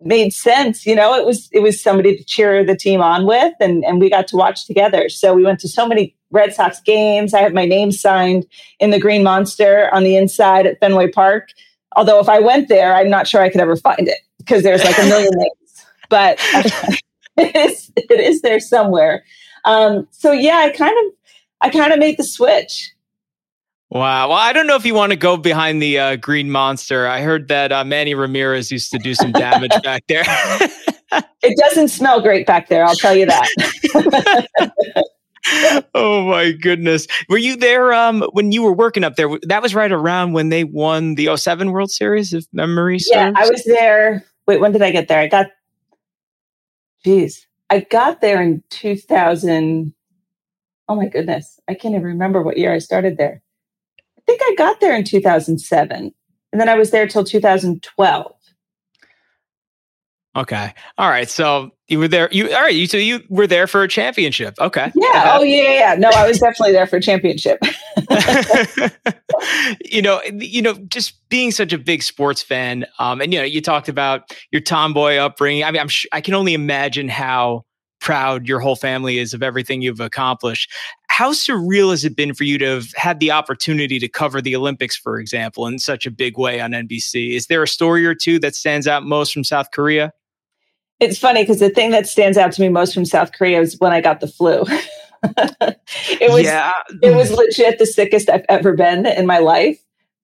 made 0.00 0.32
sense. 0.32 0.86
You 0.86 0.94
know, 0.94 1.14
it 1.14 1.26
was 1.26 1.48
it 1.52 1.60
was 1.60 1.80
somebody 1.80 2.16
to 2.16 2.24
cheer 2.24 2.64
the 2.64 2.76
team 2.76 3.00
on 3.02 3.26
with, 3.26 3.54
and 3.60 3.84
and 3.84 4.00
we 4.00 4.10
got 4.10 4.26
to 4.28 4.36
watch 4.36 4.66
together. 4.66 5.08
So 5.08 5.34
we 5.34 5.44
went 5.44 5.60
to 5.60 5.68
so 5.68 5.86
many 5.86 6.16
Red 6.30 6.54
Sox 6.54 6.80
games. 6.80 7.34
I 7.34 7.40
have 7.40 7.52
my 7.52 7.66
name 7.66 7.92
signed 7.92 8.46
in 8.80 8.90
the 8.90 8.98
Green 8.98 9.22
Monster 9.22 9.90
on 9.92 10.02
the 10.02 10.16
inside 10.16 10.66
at 10.66 10.80
Fenway 10.80 11.10
Park. 11.10 11.50
Although 11.94 12.20
if 12.20 12.28
I 12.28 12.40
went 12.40 12.68
there, 12.68 12.94
I'm 12.94 13.08
not 13.08 13.26
sure 13.26 13.40
I 13.40 13.48
could 13.48 13.60
ever 13.60 13.76
find 13.76 14.08
it 14.08 14.18
because 14.46 14.62
there's 14.62 14.84
like 14.84 14.98
a 14.98 15.06
million 15.06 15.32
names. 15.36 15.86
But 16.08 16.38
it 17.36 17.56
is 17.56 17.92
it 17.96 18.20
is 18.20 18.42
there 18.42 18.60
somewhere. 18.60 19.24
Um, 19.64 20.06
so 20.12 20.32
yeah, 20.32 20.58
I 20.58 20.70
kind 20.70 20.94
of 21.06 21.12
I 21.60 21.70
kind 21.70 21.92
of 21.92 21.98
made 21.98 22.16
the 22.16 22.24
switch. 22.24 22.92
Wow. 23.90 24.28
Well, 24.28 24.38
I 24.38 24.52
don't 24.52 24.66
know 24.66 24.74
if 24.74 24.84
you 24.84 24.94
want 24.94 25.10
to 25.10 25.16
go 25.16 25.36
behind 25.36 25.80
the 25.80 25.98
uh, 25.98 26.16
green 26.16 26.50
monster. 26.50 27.06
I 27.06 27.20
heard 27.20 27.48
that 27.48 27.70
uh, 27.70 27.84
Manny 27.84 28.14
Ramirez 28.14 28.72
used 28.72 28.90
to 28.90 28.98
do 28.98 29.14
some 29.14 29.30
damage 29.30 29.70
back 29.84 30.04
there. 30.08 30.24
it 30.26 31.56
doesn't 31.58 31.88
smell 31.88 32.20
great 32.20 32.46
back 32.46 32.68
there, 32.68 32.84
I'll 32.84 32.96
tell 32.96 33.14
you 33.14 33.26
that. 33.26 34.58
oh 35.94 36.28
my 36.28 36.50
goodness. 36.50 37.06
Were 37.28 37.38
you 37.38 37.56
there 37.56 37.92
um, 37.92 38.22
when 38.32 38.50
you 38.50 38.62
were 38.62 38.72
working 38.72 39.04
up 39.04 39.14
there? 39.14 39.28
That 39.42 39.62
was 39.62 39.72
right 39.72 39.92
around 39.92 40.32
when 40.32 40.48
they 40.48 40.64
won 40.64 41.14
the 41.14 41.36
07 41.36 41.70
World 41.70 41.92
Series, 41.92 42.34
if 42.34 42.44
memory 42.52 42.98
serves. 42.98 43.16
Yeah, 43.16 43.32
I 43.36 43.48
was 43.48 43.62
there. 43.64 44.24
Wait, 44.46 44.60
when 44.60 44.72
did 44.72 44.82
I 44.82 44.90
get 44.90 45.08
there? 45.08 45.20
I 45.20 45.28
got, 45.28 45.48
geez, 47.04 47.46
I 47.70 47.80
got 47.80 48.20
there 48.20 48.40
in 48.42 48.62
2000. 48.70 49.92
Oh 50.88 50.94
my 50.94 51.08
goodness. 51.08 51.58
I 51.68 51.74
can't 51.74 51.94
even 51.94 52.04
remember 52.04 52.42
what 52.42 52.58
year 52.58 52.72
I 52.72 52.78
started 52.78 53.16
there 53.16 53.42
I 54.18 54.22
think 54.26 54.40
I 54.44 54.54
got 54.56 54.80
there 54.80 54.96
in 54.96 55.04
2007. 55.04 56.12
And 56.52 56.60
then 56.60 56.68
I 56.68 56.74
was 56.74 56.90
there 56.90 57.06
till 57.06 57.24
2012. 57.24 58.32
Okay. 60.36 60.74
All 60.98 61.08
right. 61.08 61.28
So 61.28 61.70
you 61.88 62.00
were 62.00 62.08
there. 62.08 62.28
You 62.32 62.52
all 62.52 62.62
right? 62.62 62.74
You 62.74 62.86
so 62.86 62.96
you 62.96 63.22
were 63.28 63.46
there 63.46 63.66
for 63.66 63.82
a 63.82 63.88
championship. 63.88 64.54
Okay. 64.60 64.90
Yeah. 64.94 65.08
Uh, 65.14 65.38
oh 65.38 65.42
yeah, 65.42 65.72
yeah. 65.72 65.94
No, 65.94 66.10
I 66.10 66.26
was 66.26 66.40
definitely 66.40 66.72
there 66.72 66.86
for 66.86 66.96
a 66.96 67.00
championship. 67.00 67.60
you 69.84 70.02
know, 70.02 70.20
you 70.32 70.62
know, 70.62 70.74
just 70.88 71.28
being 71.28 71.52
such 71.52 71.72
a 71.72 71.78
big 71.78 72.02
sports 72.02 72.42
fan, 72.42 72.86
um, 72.98 73.20
and 73.20 73.32
you 73.32 73.38
know, 73.38 73.44
you 73.44 73.60
talked 73.60 73.88
about 73.88 74.34
your 74.50 74.60
tomboy 74.60 75.16
upbringing. 75.16 75.62
I 75.62 75.70
mean, 75.70 75.80
I'm 75.80 75.88
sh- 75.88 76.06
I 76.12 76.20
can 76.20 76.34
only 76.34 76.54
imagine 76.54 77.08
how 77.08 77.64
proud 78.00 78.46
your 78.46 78.60
whole 78.60 78.76
family 78.76 79.18
is 79.18 79.32
of 79.32 79.42
everything 79.42 79.80
you've 79.80 80.00
accomplished. 80.00 80.70
How 81.08 81.32
surreal 81.32 81.90
has 81.90 82.04
it 82.04 82.16
been 82.16 82.34
for 82.34 82.44
you 82.44 82.58
to 82.58 82.66
have 82.66 82.92
had 82.94 83.20
the 83.20 83.30
opportunity 83.30 83.98
to 83.98 84.08
cover 84.08 84.42
the 84.42 84.54
Olympics, 84.54 84.96
for 84.96 85.18
example, 85.18 85.66
in 85.66 85.78
such 85.78 86.04
a 86.04 86.10
big 86.10 86.36
way 86.36 86.60
on 86.60 86.72
NBC? 86.72 87.34
Is 87.34 87.46
there 87.46 87.62
a 87.62 87.68
story 87.68 88.04
or 88.04 88.14
two 88.14 88.38
that 88.40 88.54
stands 88.54 88.86
out 88.86 89.04
most 89.04 89.32
from 89.32 89.44
South 89.44 89.70
Korea? 89.72 90.12
It's 91.00 91.18
funny 91.18 91.42
because 91.42 91.60
the 91.60 91.70
thing 91.70 91.90
that 91.90 92.06
stands 92.06 92.38
out 92.38 92.52
to 92.52 92.60
me 92.60 92.68
most 92.68 92.94
from 92.94 93.04
South 93.04 93.32
Korea 93.32 93.60
is 93.60 93.78
when 93.78 93.92
I 93.92 94.00
got 94.00 94.20
the 94.20 94.28
flu. 94.28 94.64
it 95.22 96.30
was 96.30 96.44
yeah. 96.44 96.72
it 97.02 97.14
was 97.14 97.30
legit 97.36 97.78
the 97.78 97.86
sickest 97.86 98.30
I've 98.30 98.44
ever 98.48 98.74
been 98.74 99.06
in 99.06 99.26
my 99.26 99.38
life. 99.38 99.78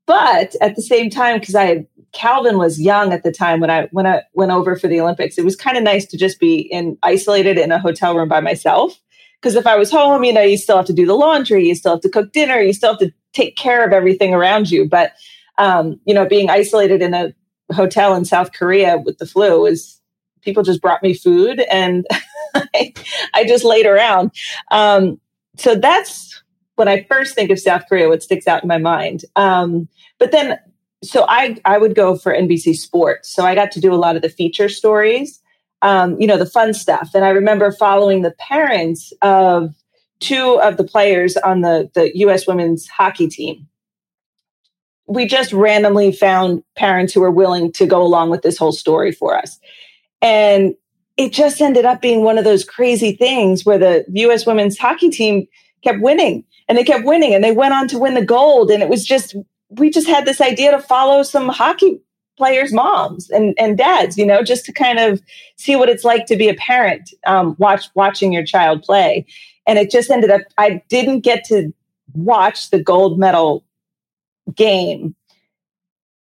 But 0.07 0.57
at 0.61 0.75
the 0.75 0.83
same 0.83 1.11
time, 1.11 1.39
because 1.39 1.55
I 1.55 1.65
had 1.65 1.87
Calvin 2.13 2.59
was 2.59 2.81
young 2.81 3.13
at 3.13 3.23
the 3.23 3.33
time 3.33 3.61
when 3.61 3.71
I 3.71 3.89
when 3.93 4.07
I 4.07 4.23
went 4.35 4.53
over 4.53 4.77
for 4.77 4.89
the 4.89 5.01
Olympics. 5.01 5.39
It 5.39 5.45
was 5.45 5.57
kind 5.57 5.77
of 5.77 5.83
nice 5.83 6.07
to 6.07 6.17
just 6.17 6.41
be 6.41 6.61
in 6.61 6.99
isolated 7.03 7.59
in 7.59 7.73
a 7.73 7.79
hotel 7.79 8.17
room 8.17 8.29
by 8.29 8.41
myself. 8.41 8.99
Because 9.41 9.57
if 9.57 9.67
I 9.67 9.77
was 9.77 9.91
home, 9.91 10.23
you 10.23 10.33
know, 10.33 10.43
you 10.43 10.57
still 10.57 10.77
have 10.77 10.87
to 10.87 10.93
do 10.93 11.07
the 11.07 11.15
laundry, 11.15 11.67
you 11.67 11.75
still 11.75 11.93
have 11.93 12.03
to 12.03 12.09
cook 12.09 12.33
dinner, 12.33 12.61
you 12.61 12.73
still 12.73 12.93
have 12.93 13.01
to 13.01 13.13
take 13.33 13.57
care 13.57 13.85
of 13.85 13.93
everything 13.93 14.35
around 14.35 14.71
you. 14.71 14.89
But 14.89 15.13
um, 15.59 16.01
you 16.05 16.15
know, 16.15 16.27
being 16.27 16.51
isolated 16.51 17.03
in 17.03 17.15
a 17.15 17.33
hotel 17.73 18.15
in 18.15 18.25
South 18.25 18.53
Korea 18.53 18.99
with 18.99 19.19
the 19.19 19.27
flu 19.27 19.63
was 19.63 20.01
people 20.43 20.63
just 20.63 20.83
brought 20.83 21.03
me 21.03 21.15
food 21.15 21.61
and 21.71 22.07
I, 22.55 22.93
I, 23.35 23.45
just 23.45 23.65
laid 23.65 23.87
around. 23.87 24.31
Um, 24.71 25.21
so 25.57 25.75
that's 25.75 26.43
when 26.77 26.89
I 26.89 27.05
first 27.05 27.35
think 27.35 27.51
of 27.51 27.59
South 27.59 27.85
Korea, 27.89 28.09
what 28.09 28.23
sticks 28.23 28.47
out 28.47 28.63
in 28.63 28.69
my 28.69 28.79
mind. 28.79 29.25
Um, 29.37 29.89
but 30.19 30.33
then 30.33 30.59
so 31.03 31.25
I 31.29 31.57
I 31.65 31.79
would 31.79 31.95
go 31.95 32.17
for 32.17 32.33
NBC 32.33 32.77
Sports. 32.77 33.35
So 33.35 33.45
I 33.45 33.55
got 33.55 33.73
to 33.73 33.81
do 33.81 33.93
a 33.93 33.97
lot 33.97 34.17
of 34.17 34.23
the 34.23 34.29
feature 34.29 34.69
stories, 34.69 35.41
um, 35.83 36.19
you 36.21 36.27
know, 36.27 36.39
the 36.39 36.47
fun 36.47 36.75
stuff. 36.75 37.11
And 37.15 37.25
I 37.25 37.31
remember 37.31 37.73
following 37.73 38.23
the 38.23 38.35
parents 38.39 39.13
of 39.21 39.75
two 40.21 40.61
of 40.61 40.77
the 40.77 40.85
players 40.85 41.37
on 41.39 41.61
the 41.61 41.91
the 41.95 42.17
U.S. 42.19 42.47
women's 42.47 42.87
hockey 42.87 43.29
team. 43.29 43.69
We 45.07 45.27
just 45.27 45.53
randomly 45.53 46.13
found 46.13 46.63
parents 46.77 47.13
who 47.13 47.21
were 47.21 47.31
willing 47.31 47.73
to 47.73 47.87
go 47.87 48.01
along 48.01 48.31
with 48.31 48.43
this 48.43 48.57
whole 48.57 48.73
story 48.73 49.13
for 49.13 49.37
us, 49.37 49.59
and 50.23 50.75
it 51.17 51.33
just 51.33 51.61
ended 51.61 51.85
up 51.85 52.01
being 52.01 52.23
one 52.23 52.39
of 52.39 52.45
those 52.45 52.65
crazy 52.65 53.13
things 53.13 53.65
where 53.65 53.79
the 53.79 54.05
U.S. 54.09 54.47
women's 54.47 54.79
hockey 54.79 55.11
team 55.11 55.47
kept 55.85 56.01
winning 56.01 56.45
and 56.69 56.79
they 56.79 56.85
kept 56.85 57.05
winning 57.05 57.35
and 57.35 57.45
they 57.45 57.53
went 57.53 57.75
on 57.75 57.89
to 57.89 57.99
win 57.99 58.15
the 58.15 58.25
gold 58.25 58.71
and 58.71 58.83
it 58.83 58.89
was 58.89 59.05
just 59.05 59.37
we 59.69 59.91
just 59.91 60.07
had 60.07 60.25
this 60.25 60.41
idea 60.41 60.71
to 60.71 60.79
follow 60.79 61.23
some 61.23 61.49
hockey 61.49 62.01
players' 62.37 62.73
moms 62.73 63.31
and, 63.31 63.55
and 63.59 63.79
dads, 63.79 64.17
you 64.17 64.27
know, 64.27 64.43
just 64.43 64.65
to 64.67 64.73
kind 64.73 64.99
of 64.99 65.21
see 65.57 65.77
what 65.77 65.89
it's 65.89 66.05
like 66.05 66.27
to 66.27 66.37
be 66.37 66.49
a 66.49 66.55
parent, 66.55 67.11
um, 67.27 67.57
watch 67.59 67.89
watching 67.95 68.33
your 68.33 68.45
child 68.45 68.83
play. 68.83 69.25
And 69.67 69.79
it 69.79 69.91
just 69.91 70.11
ended 70.11 70.31
up 70.31 70.43
I 70.59 70.83
didn't 70.89 71.21
get 71.21 71.45
to 71.45 71.73
watch 72.15 72.71
the 72.71 72.83
gold 72.83 73.19
medal 73.19 73.65
game 74.55 75.15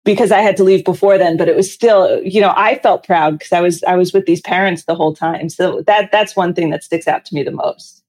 because 0.04 0.32
I 0.32 0.40
had 0.40 0.56
to 0.56 0.64
leave 0.64 0.84
before 0.84 1.18
then, 1.18 1.36
but 1.36 1.48
it 1.48 1.56
was 1.56 1.72
still, 1.72 2.20
you 2.22 2.40
know, 2.40 2.52
I 2.56 2.78
felt 2.78 3.04
proud 3.04 3.38
because 3.38 3.52
I 3.52 3.60
was 3.60 3.82
I 3.84 3.96
was 3.96 4.12
with 4.12 4.26
these 4.26 4.40
parents 4.40 4.84
the 4.84 4.94
whole 4.94 5.14
time. 5.14 5.48
So 5.48 5.82
that 5.82 6.10
that's 6.10 6.36
one 6.36 6.54
thing 6.54 6.70
that 6.70 6.84
sticks 6.84 7.06
out 7.06 7.24
to 7.26 7.34
me 7.34 7.42
the 7.42 7.52
most. 7.52 8.02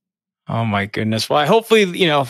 Oh 0.50 0.66
my 0.66 0.86
goodness. 0.86 1.30
Well, 1.30 1.40
I 1.40 1.46
hopefully, 1.46 1.84
you 1.84 2.06
know, 2.06 2.28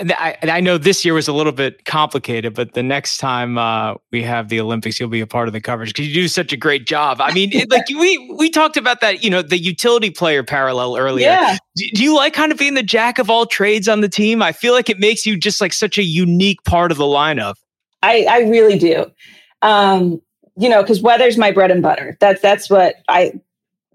I, 0.00 0.36
I 0.42 0.60
know 0.60 0.78
this 0.78 1.04
year 1.04 1.14
was 1.14 1.28
a 1.28 1.32
little 1.32 1.52
bit 1.52 1.84
complicated, 1.84 2.54
but 2.54 2.72
the 2.72 2.82
next 2.82 3.18
time 3.18 3.56
uh, 3.56 3.94
we 4.10 4.22
have 4.24 4.48
the 4.48 4.58
Olympics, 4.58 4.98
you'll 4.98 5.08
be 5.08 5.20
a 5.20 5.28
part 5.28 5.46
of 5.46 5.52
the 5.52 5.60
coverage 5.60 5.90
because 5.90 6.08
you 6.08 6.14
do 6.14 6.26
such 6.26 6.52
a 6.52 6.56
great 6.56 6.86
job. 6.86 7.20
I 7.20 7.32
mean, 7.32 7.50
it, 7.52 7.70
like 7.70 7.84
we 7.88 8.34
we 8.36 8.50
talked 8.50 8.76
about 8.76 9.00
that, 9.00 9.22
you 9.22 9.30
know, 9.30 9.42
the 9.42 9.58
utility 9.58 10.10
player 10.10 10.42
parallel 10.42 10.96
earlier. 10.96 11.28
Yeah. 11.28 11.56
Do, 11.76 11.86
do 11.94 12.02
you 12.02 12.16
like 12.16 12.34
kind 12.34 12.50
of 12.50 12.58
being 12.58 12.74
the 12.74 12.82
jack 12.82 13.20
of 13.20 13.30
all 13.30 13.46
trades 13.46 13.88
on 13.88 14.00
the 14.00 14.08
team? 14.08 14.42
I 14.42 14.50
feel 14.50 14.72
like 14.72 14.90
it 14.90 14.98
makes 14.98 15.24
you 15.24 15.36
just 15.36 15.60
like 15.60 15.72
such 15.72 15.98
a 15.98 16.02
unique 16.02 16.64
part 16.64 16.90
of 16.90 16.98
the 16.98 17.04
lineup. 17.04 17.54
I, 18.02 18.26
I 18.28 18.40
really 18.40 18.78
do. 18.78 19.06
Um, 19.62 20.20
you 20.56 20.68
know, 20.68 20.82
because 20.82 21.00
weather's 21.00 21.38
my 21.38 21.50
bread 21.50 21.70
and 21.70 21.82
butter. 21.82 22.16
That's 22.20 22.42
that's 22.42 22.68
what 22.68 22.96
I. 23.08 23.40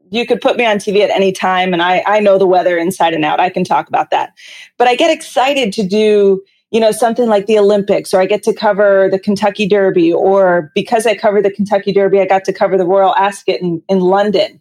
You 0.09 0.25
could 0.25 0.39
put 0.39 0.55
me 0.55 0.65
on 0.65 0.77
TV 0.77 1.01
at 1.01 1.09
any 1.09 1.31
time, 1.31 1.73
and 1.73 1.81
I 1.81 2.03
I 2.07 2.19
know 2.19 2.37
the 2.37 2.47
weather 2.47 2.77
inside 2.77 3.13
and 3.13 3.25
out. 3.25 3.39
I 3.39 3.49
can 3.49 3.63
talk 3.63 3.87
about 3.87 4.09
that, 4.11 4.33
but 4.77 4.87
I 4.87 4.95
get 4.95 5.11
excited 5.11 5.73
to 5.73 5.85
do 5.85 6.41
you 6.71 6.79
know 6.79 6.91
something 6.91 7.27
like 7.27 7.45
the 7.45 7.59
Olympics, 7.59 8.13
or 8.13 8.21
I 8.21 8.25
get 8.25 8.43
to 8.43 8.53
cover 8.53 9.09
the 9.11 9.19
Kentucky 9.19 9.67
Derby, 9.67 10.11
or 10.11 10.71
because 10.73 11.05
I 11.05 11.15
cover 11.15 11.41
the 11.41 11.51
Kentucky 11.51 11.91
Derby, 11.91 12.19
I 12.19 12.25
got 12.25 12.45
to 12.45 12.53
cover 12.53 12.77
the 12.77 12.85
Royal 12.85 13.15
Ascot 13.15 13.57
in 13.59 13.83
in 13.89 13.99
London, 13.99 14.59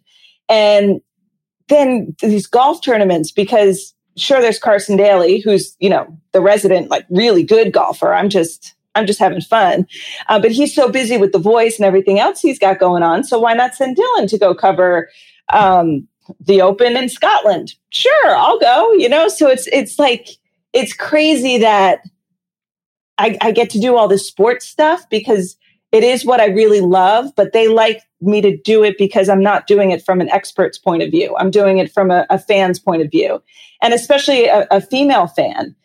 and 0.49 1.01
then 1.69 2.15
these 2.21 2.47
golf 2.47 2.81
tournaments 2.81 3.31
because 3.31 3.93
sure 4.17 4.41
there's 4.41 4.59
Carson 4.59 4.97
Daly 4.97 5.39
who's 5.39 5.75
you 5.79 5.89
know 5.89 6.07
the 6.33 6.41
resident 6.41 6.89
like 6.89 7.05
really 7.09 7.43
good 7.43 7.71
golfer. 7.71 8.13
I'm 8.13 8.29
just 8.29 8.75
I'm 8.97 9.05
just 9.05 9.19
having 9.19 9.41
fun. 9.41 9.87
Uh, 10.27 10.39
but 10.39 10.51
he's 10.51 10.73
so 10.73 10.89
busy 10.89 11.17
with 11.17 11.31
the 11.31 11.39
voice 11.39 11.77
and 11.77 11.85
everything 11.85 12.19
else 12.19 12.41
he's 12.41 12.59
got 12.59 12.79
going 12.79 13.03
on. 13.03 13.23
So 13.23 13.39
why 13.39 13.53
not 13.53 13.75
send 13.75 13.97
Dylan 13.97 14.27
to 14.29 14.37
go 14.37 14.55
cover 14.55 15.09
um, 15.53 16.07
the 16.39 16.61
Open 16.61 16.97
in 16.97 17.07
Scotland? 17.07 17.75
Sure, 17.89 18.35
I'll 18.35 18.59
go. 18.59 18.91
You 18.93 19.07
know, 19.07 19.27
so 19.27 19.47
it's 19.47 19.67
it's 19.67 19.99
like 19.99 20.29
it's 20.73 20.93
crazy 20.93 21.57
that 21.59 22.01
I, 23.17 23.37
I 23.41 23.51
get 23.51 23.69
to 23.71 23.79
do 23.79 23.95
all 23.95 24.07
this 24.07 24.27
sports 24.27 24.65
stuff 24.67 25.07
because 25.09 25.55
it 25.91 26.03
is 26.03 26.25
what 26.25 26.41
I 26.41 26.47
really 26.47 26.81
love. 26.81 27.31
But 27.35 27.53
they 27.53 27.67
like 27.67 28.01
me 28.19 28.41
to 28.41 28.57
do 28.57 28.83
it 28.83 28.97
because 28.97 29.29
I'm 29.29 29.43
not 29.43 29.67
doing 29.67 29.91
it 29.91 30.03
from 30.03 30.21
an 30.21 30.29
expert's 30.29 30.79
point 30.79 31.03
of 31.03 31.11
view. 31.11 31.35
I'm 31.37 31.51
doing 31.51 31.77
it 31.77 31.91
from 31.91 32.09
a, 32.09 32.25
a 32.31 32.39
fan's 32.39 32.79
point 32.79 33.03
of 33.03 33.11
view, 33.11 33.43
and 33.81 33.93
especially 33.93 34.45
a, 34.47 34.67
a 34.71 34.81
female 34.81 35.27
fan 35.27 35.75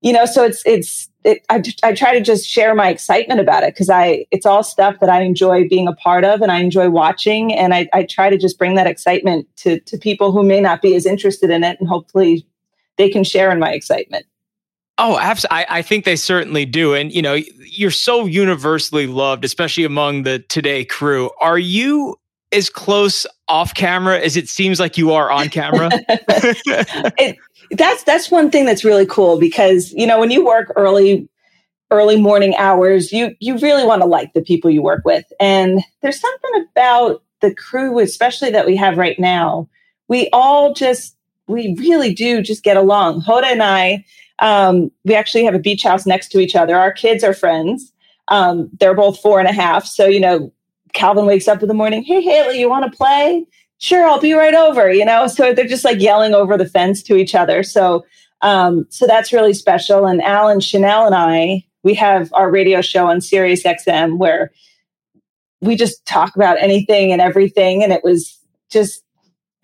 you 0.00 0.12
know 0.12 0.26
so 0.26 0.44
it's 0.44 0.62
it's 0.66 1.09
it, 1.24 1.44
I, 1.50 1.62
I 1.82 1.92
try 1.92 2.14
to 2.14 2.20
just 2.20 2.48
share 2.48 2.74
my 2.74 2.88
excitement 2.88 3.40
about 3.40 3.62
it 3.62 3.74
because 3.74 3.90
I 3.90 4.26
it's 4.30 4.46
all 4.46 4.62
stuff 4.62 5.00
that 5.00 5.10
I 5.10 5.22
enjoy 5.22 5.68
being 5.68 5.86
a 5.86 5.92
part 5.92 6.24
of 6.24 6.40
and 6.40 6.50
I 6.50 6.60
enjoy 6.60 6.88
watching 6.88 7.54
and 7.54 7.74
I, 7.74 7.88
I 7.92 8.04
try 8.04 8.30
to 8.30 8.38
just 8.38 8.58
bring 8.58 8.74
that 8.76 8.86
excitement 8.86 9.46
to 9.58 9.80
to 9.80 9.98
people 9.98 10.32
who 10.32 10.42
may 10.42 10.60
not 10.60 10.80
be 10.80 10.94
as 10.96 11.06
interested 11.06 11.50
in 11.50 11.62
it 11.62 11.78
and 11.78 11.88
hopefully 11.88 12.46
they 12.96 13.10
can 13.10 13.24
share 13.24 13.50
in 13.50 13.58
my 13.58 13.72
excitement. 13.72 14.26
Oh, 14.98 15.18
absolutely. 15.18 15.56
I, 15.56 15.78
I 15.78 15.82
think 15.82 16.04
they 16.04 16.16
certainly 16.16 16.66
do. 16.66 16.92
And, 16.92 17.10
you 17.10 17.22
know, 17.22 17.38
you're 17.58 17.90
so 17.90 18.26
universally 18.26 19.06
loved, 19.06 19.46
especially 19.46 19.84
among 19.84 20.24
the 20.24 20.40
Today 20.40 20.84
crew. 20.84 21.30
Are 21.40 21.58
you 21.58 22.16
as 22.52 22.68
close 22.68 23.26
off 23.48 23.72
camera 23.72 24.20
as 24.20 24.36
it 24.36 24.50
seems 24.50 24.78
like 24.78 24.98
you 24.98 25.12
are 25.12 25.30
on 25.30 25.48
camera? 25.48 25.88
it, 26.18 27.38
that's 27.72 28.02
that's 28.04 28.30
one 28.30 28.50
thing 28.50 28.64
that's 28.64 28.84
really 28.84 29.06
cool 29.06 29.38
because 29.38 29.92
you 29.92 30.06
know 30.06 30.18
when 30.18 30.30
you 30.30 30.44
work 30.44 30.72
early 30.76 31.28
early 31.90 32.20
morning 32.20 32.54
hours 32.56 33.12
you 33.12 33.34
you 33.40 33.58
really 33.58 33.84
want 33.84 34.02
to 34.02 34.08
like 34.08 34.32
the 34.32 34.42
people 34.42 34.70
you 34.70 34.82
work 34.82 35.04
with. 35.04 35.24
And 35.38 35.80
there's 36.02 36.20
something 36.20 36.66
about 36.70 37.22
the 37.40 37.54
crew 37.54 37.98
especially 37.98 38.50
that 38.50 38.66
we 38.66 38.76
have 38.76 38.98
right 38.98 39.18
now. 39.18 39.68
We 40.08 40.28
all 40.32 40.74
just 40.74 41.16
we 41.46 41.74
really 41.78 42.14
do 42.14 42.42
just 42.42 42.62
get 42.62 42.76
along. 42.76 43.22
Hoda 43.22 43.44
and 43.44 43.62
i 43.62 44.04
um, 44.42 44.90
we 45.04 45.14
actually 45.14 45.44
have 45.44 45.54
a 45.54 45.58
beach 45.58 45.82
house 45.82 46.06
next 46.06 46.28
to 46.28 46.40
each 46.40 46.56
other. 46.56 46.74
Our 46.74 46.92
kids 46.92 47.22
are 47.22 47.34
friends. 47.34 47.92
Um, 48.28 48.70
they're 48.78 48.94
both 48.94 49.20
four 49.20 49.38
and 49.38 49.46
a 49.46 49.52
half. 49.52 49.84
So 49.84 50.06
you 50.06 50.20
know 50.20 50.52
calvin 50.92 51.26
wakes 51.26 51.48
up 51.48 51.62
in 51.62 51.68
the 51.68 51.74
morning 51.74 52.02
hey 52.02 52.20
haley 52.20 52.58
you 52.58 52.68
want 52.68 52.90
to 52.90 52.96
play 52.96 53.46
sure, 53.80 54.06
I'll 54.06 54.20
be 54.20 54.34
right 54.34 54.54
over, 54.54 54.92
you 54.92 55.04
know? 55.04 55.26
So 55.26 55.52
they're 55.52 55.66
just 55.66 55.84
like 55.84 56.00
yelling 56.00 56.34
over 56.34 56.56
the 56.56 56.68
fence 56.68 57.02
to 57.04 57.16
each 57.16 57.34
other. 57.34 57.62
So, 57.62 58.06
um, 58.42 58.86
so 58.90 59.06
that's 59.06 59.32
really 59.32 59.54
special. 59.54 60.06
And 60.06 60.22
Alan, 60.22 60.60
Sheinelle, 60.60 61.06
and 61.06 61.14
I, 61.14 61.64
we 61.82 61.94
have 61.94 62.32
our 62.34 62.50
radio 62.50 62.82
show 62.82 63.08
on 63.08 63.20
Sirius 63.20 63.64
XM 63.64 64.18
where 64.18 64.52
we 65.60 65.76
just 65.76 66.04
talk 66.06 66.36
about 66.36 66.60
anything 66.62 67.10
and 67.10 67.20
everything. 67.20 67.82
And 67.82 67.92
it 67.92 68.04
was 68.04 68.38
just, 68.70 69.02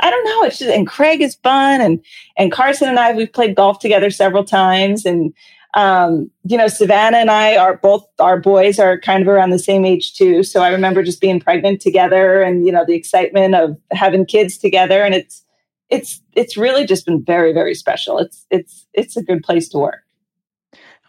I 0.01 0.11
don't 0.11 0.25
know. 0.25 0.43
It's 0.45 0.59
just, 0.59 0.71
and 0.71 0.87
Craig 0.87 1.21
is 1.21 1.37
fun. 1.37 1.81
And, 1.81 2.03
and 2.37 2.53
Carson 2.53 2.89
and 2.89 2.99
I, 2.99 3.13
we've 3.13 3.33
played 3.33 3.55
golf 3.55 3.79
together 3.79 4.11
several 4.11 4.45
times. 4.45 5.07
And, 5.07 5.33
um, 5.77 6.31
you 6.45 6.57
know, 6.57 6.69
Savannah 6.69 7.19
and 7.19 7.31
I 7.31 7.55
are 7.55 7.77
both 7.77 8.09
our 8.19 8.41
boys 8.41 8.79
are 8.79 8.99
kind 8.99 9.21
of 9.21 9.29
around 9.29 9.51
the 9.51 9.59
same 9.59 9.85
age 9.85 10.15
too. 10.15 10.43
So 10.43 10.63
I 10.63 10.71
remember 10.71 11.03
just 11.03 11.21
being 11.21 11.39
pregnant 11.39 11.83
together 11.83 12.41
and, 12.41 12.65
you 12.65 12.73
know, 12.73 12.87
the 12.87 12.95
excitement 12.95 13.55
of 13.55 13.77
having 13.93 14.25
kids 14.25 14.57
together. 14.57 15.05
And 15.05 15.15
it's, 15.15 15.45
it's, 15.91 16.23
it's 16.33 16.57
really 16.57 16.87
just 16.87 17.05
been 17.05 17.23
very, 17.23 17.53
very 17.53 17.75
special. 17.75 18.19
It's, 18.19 18.47
it's, 18.51 18.87
it's 18.95 19.19
a 19.19 19.23
good 19.23 19.43
place 19.43 19.69
to 19.69 19.79
work. 19.79 20.06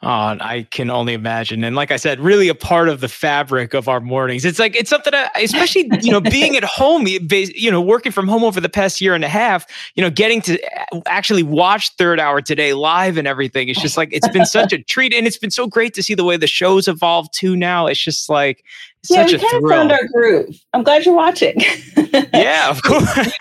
Oh, 0.03 0.37
I 0.39 0.67
can 0.69 0.91
only 0.91 1.13
imagine. 1.13 1.63
And 1.63 1.75
like 1.75 1.89
I 1.89 1.97
said, 1.97 2.19
really 2.19 2.49
a 2.49 2.55
part 2.55 2.87
of 2.87 3.01
the 3.01 3.07
fabric 3.07 3.73
of 3.73 3.89
our 3.89 3.99
mornings. 3.99 4.45
It's 4.45 4.59
like, 4.59 4.75
it's 4.75 4.91
something 4.91 5.09
that, 5.11 5.31
especially, 5.35 5.89
you 6.01 6.11
know, 6.11 6.21
being 6.21 6.55
at 6.55 6.63
home, 6.63 7.07
you 7.07 7.71
know, 7.71 7.81
working 7.81 8.11
from 8.11 8.27
home 8.27 8.43
over 8.43 8.61
the 8.61 8.69
past 8.69 9.01
year 9.01 9.15
and 9.15 9.23
a 9.23 9.27
half, 9.27 9.65
you 9.95 10.03
know, 10.03 10.11
getting 10.11 10.41
to 10.43 10.59
actually 11.07 11.41
watch 11.41 11.89
Third 11.95 12.19
Hour 12.19 12.41
today 12.41 12.73
live 12.73 13.17
and 13.17 13.27
everything. 13.27 13.69
It's 13.69 13.81
just 13.81 13.97
like, 13.97 14.09
it's 14.11 14.29
been 14.29 14.45
such 14.45 14.71
a 14.71 14.83
treat. 14.83 15.15
And 15.15 15.25
it's 15.25 15.37
been 15.37 15.51
so 15.51 15.65
great 15.65 15.95
to 15.95 16.03
see 16.03 16.13
the 16.13 16.23
way 16.23 16.37
the 16.37 16.47
show's 16.47 16.87
evolved 16.87 17.33
too 17.33 17.55
now. 17.55 17.87
It's 17.87 17.99
just 17.99 18.29
like, 18.29 18.63
yeah, 19.09 19.25
such 19.25 19.31
we 19.31 19.39
kind 19.39 19.49
thrill. 19.49 19.65
of 19.65 19.71
found 19.71 19.91
our 19.91 20.07
groove. 20.13 20.63
I'm 20.73 20.83
glad 20.83 21.05
you're 21.05 21.15
watching. 21.15 21.59
yeah, 22.33 22.69
of 22.69 22.83
course. 22.83 23.31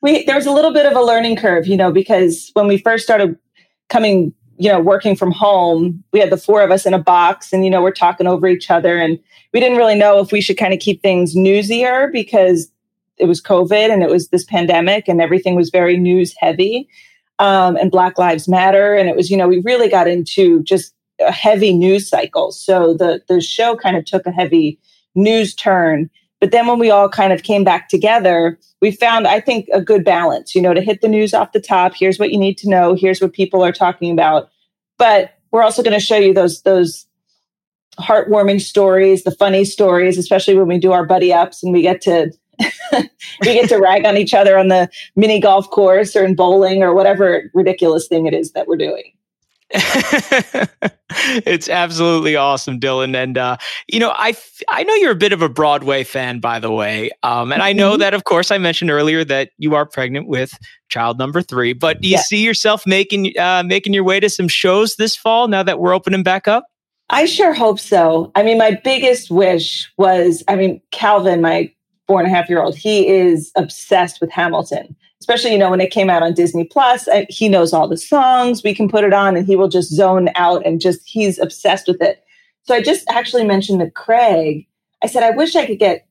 we, 0.00 0.24
there 0.24 0.36
was 0.36 0.46
a 0.46 0.52
little 0.52 0.72
bit 0.72 0.86
of 0.86 0.96
a 0.96 1.02
learning 1.02 1.36
curve, 1.36 1.66
you 1.66 1.76
know, 1.76 1.92
because 1.92 2.50
when 2.54 2.66
we 2.66 2.78
first 2.78 3.04
started 3.04 3.36
coming 3.90 4.32
you 4.60 4.70
know, 4.70 4.78
working 4.78 5.16
from 5.16 5.32
home, 5.32 6.04
we 6.12 6.20
had 6.20 6.28
the 6.28 6.36
four 6.36 6.60
of 6.60 6.70
us 6.70 6.84
in 6.84 6.92
a 6.92 6.98
box 6.98 7.50
and, 7.50 7.64
you 7.64 7.70
know, 7.70 7.80
we're 7.80 7.90
talking 7.90 8.26
over 8.26 8.46
each 8.46 8.70
other. 8.70 8.98
And 8.98 9.18
we 9.54 9.58
didn't 9.58 9.78
really 9.78 9.94
know 9.94 10.20
if 10.20 10.32
we 10.32 10.42
should 10.42 10.58
kind 10.58 10.74
of 10.74 10.80
keep 10.80 11.00
things 11.00 11.34
newsier 11.34 12.12
because 12.12 12.70
it 13.16 13.24
was 13.24 13.40
COVID 13.40 13.90
and 13.90 14.02
it 14.02 14.10
was 14.10 14.28
this 14.28 14.44
pandemic 14.44 15.08
and 15.08 15.18
everything 15.18 15.54
was 15.54 15.70
very 15.70 15.96
news 15.96 16.34
heavy. 16.38 16.90
Um, 17.38 17.76
and 17.76 17.90
Black 17.90 18.18
Lives 18.18 18.48
Matter. 18.48 18.94
And 18.94 19.08
it 19.08 19.16
was, 19.16 19.30
you 19.30 19.36
know, 19.38 19.48
we 19.48 19.62
really 19.64 19.88
got 19.88 20.06
into 20.06 20.62
just 20.62 20.94
a 21.20 21.32
heavy 21.32 21.72
news 21.72 22.06
cycle. 22.06 22.52
So 22.52 22.92
the, 22.92 23.22
the 23.28 23.40
show 23.40 23.76
kind 23.76 23.96
of 23.96 24.04
took 24.04 24.26
a 24.26 24.30
heavy 24.30 24.78
news 25.14 25.54
turn. 25.54 26.10
But 26.40 26.52
then 26.52 26.66
when 26.66 26.78
we 26.78 26.90
all 26.90 27.08
kind 27.08 27.32
of 27.32 27.42
came 27.42 27.64
back 27.64 27.88
together, 27.88 28.58
we 28.80 28.90
found, 28.90 29.26
I 29.26 29.40
think, 29.40 29.68
a 29.72 29.80
good 29.80 30.04
balance, 30.04 30.54
you 30.54 30.62
know, 30.62 30.72
to 30.72 30.80
hit 30.80 31.02
the 31.02 31.08
news 31.08 31.34
off 31.34 31.52
the 31.52 31.60
top. 31.60 31.92
Here's 31.94 32.18
what 32.18 32.32
you 32.32 32.38
need 32.38 32.56
to 32.58 32.68
know. 32.68 32.94
Here's 32.94 33.20
what 33.20 33.34
people 33.34 33.62
are 33.62 33.72
talking 33.72 34.10
about. 34.10 34.50
But 34.96 35.34
we're 35.50 35.62
also 35.62 35.82
going 35.82 35.98
to 35.98 36.04
show 36.04 36.16
you 36.16 36.32
those, 36.32 36.62
those 36.62 37.06
heartwarming 37.98 38.60
stories, 38.60 39.24
the 39.24 39.30
funny 39.30 39.64
stories, 39.64 40.16
especially 40.16 40.54
when 40.54 40.68
we 40.68 40.78
do 40.78 40.92
our 40.92 41.04
buddy 41.04 41.32
ups 41.32 41.62
and 41.62 41.72
we 41.72 41.82
get 41.82 42.00
to 42.02 42.32
we 42.92 43.54
get 43.54 43.68
to 43.70 43.78
rag 43.78 44.04
on 44.04 44.18
each 44.18 44.34
other 44.34 44.58
on 44.58 44.68
the 44.68 44.88
mini 45.16 45.40
golf 45.40 45.70
course 45.70 46.14
or 46.14 46.24
in 46.24 46.34
bowling 46.34 46.82
or 46.82 46.94
whatever 46.94 47.50
ridiculous 47.54 48.06
thing 48.06 48.26
it 48.26 48.34
is 48.34 48.52
that 48.52 48.66
we're 48.66 48.76
doing. 48.76 49.12
it's 51.46 51.68
absolutely 51.68 52.34
awesome, 52.34 52.80
Dylan. 52.80 53.14
And 53.14 53.38
uh, 53.38 53.56
you 53.86 54.00
know, 54.00 54.12
I 54.16 54.34
I 54.68 54.82
know 54.82 54.94
you're 54.94 55.12
a 55.12 55.16
bit 55.16 55.32
of 55.32 55.42
a 55.42 55.48
Broadway 55.48 56.02
fan, 56.02 56.40
by 56.40 56.58
the 56.58 56.72
way. 56.72 57.10
Um, 57.22 57.52
and 57.52 57.62
I 57.62 57.72
know 57.72 57.92
mm-hmm. 57.92 58.00
that, 58.00 58.14
of 58.14 58.24
course, 58.24 58.50
I 58.50 58.58
mentioned 58.58 58.90
earlier 58.90 59.24
that 59.24 59.50
you 59.58 59.76
are 59.76 59.86
pregnant 59.86 60.26
with 60.26 60.58
child 60.88 61.18
number 61.18 61.40
three. 61.40 61.72
But 61.72 62.00
do 62.00 62.08
you 62.08 62.18
see 62.18 62.44
yourself 62.44 62.84
making 62.84 63.38
uh, 63.38 63.62
making 63.64 63.94
your 63.94 64.04
way 64.04 64.18
to 64.18 64.28
some 64.28 64.48
shows 64.48 64.96
this 64.96 65.14
fall 65.14 65.46
now 65.46 65.62
that 65.62 65.78
we're 65.78 65.94
opening 65.94 66.24
back 66.24 66.48
up? 66.48 66.66
I 67.10 67.26
sure 67.26 67.52
hope 67.52 67.78
so. 67.78 68.32
I 68.34 68.42
mean, 68.42 68.58
my 68.58 68.80
biggest 68.82 69.30
wish 69.30 69.90
was, 69.98 70.44
I 70.46 70.54
mean, 70.54 70.80
Calvin, 70.92 71.40
my 71.40 71.72
four 72.06 72.20
and 72.20 72.26
a 72.26 72.34
half 72.34 72.48
year 72.48 72.62
old, 72.62 72.76
he 72.76 73.08
is 73.08 73.52
obsessed 73.56 74.20
with 74.20 74.30
Hamilton 74.30 74.96
especially 75.20 75.52
you 75.52 75.58
know 75.58 75.70
when 75.70 75.80
it 75.80 75.90
came 75.90 76.10
out 76.10 76.22
on 76.22 76.34
disney 76.34 76.64
plus 76.64 77.08
he 77.28 77.48
knows 77.48 77.72
all 77.72 77.88
the 77.88 77.96
songs 77.96 78.62
we 78.62 78.74
can 78.74 78.88
put 78.88 79.04
it 79.04 79.12
on 79.12 79.36
and 79.36 79.46
he 79.46 79.56
will 79.56 79.68
just 79.68 79.90
zone 79.90 80.28
out 80.34 80.64
and 80.66 80.80
just 80.80 81.00
he's 81.06 81.38
obsessed 81.38 81.86
with 81.86 82.00
it. 82.02 82.24
So 82.64 82.74
i 82.74 82.82
just 82.82 83.08
actually 83.08 83.44
mentioned 83.44 83.80
to 83.80 83.90
craig 83.90 84.66
i 85.02 85.06
said 85.06 85.22
i 85.22 85.30
wish 85.30 85.56
i 85.56 85.66
could 85.66 85.78
get 85.78 86.06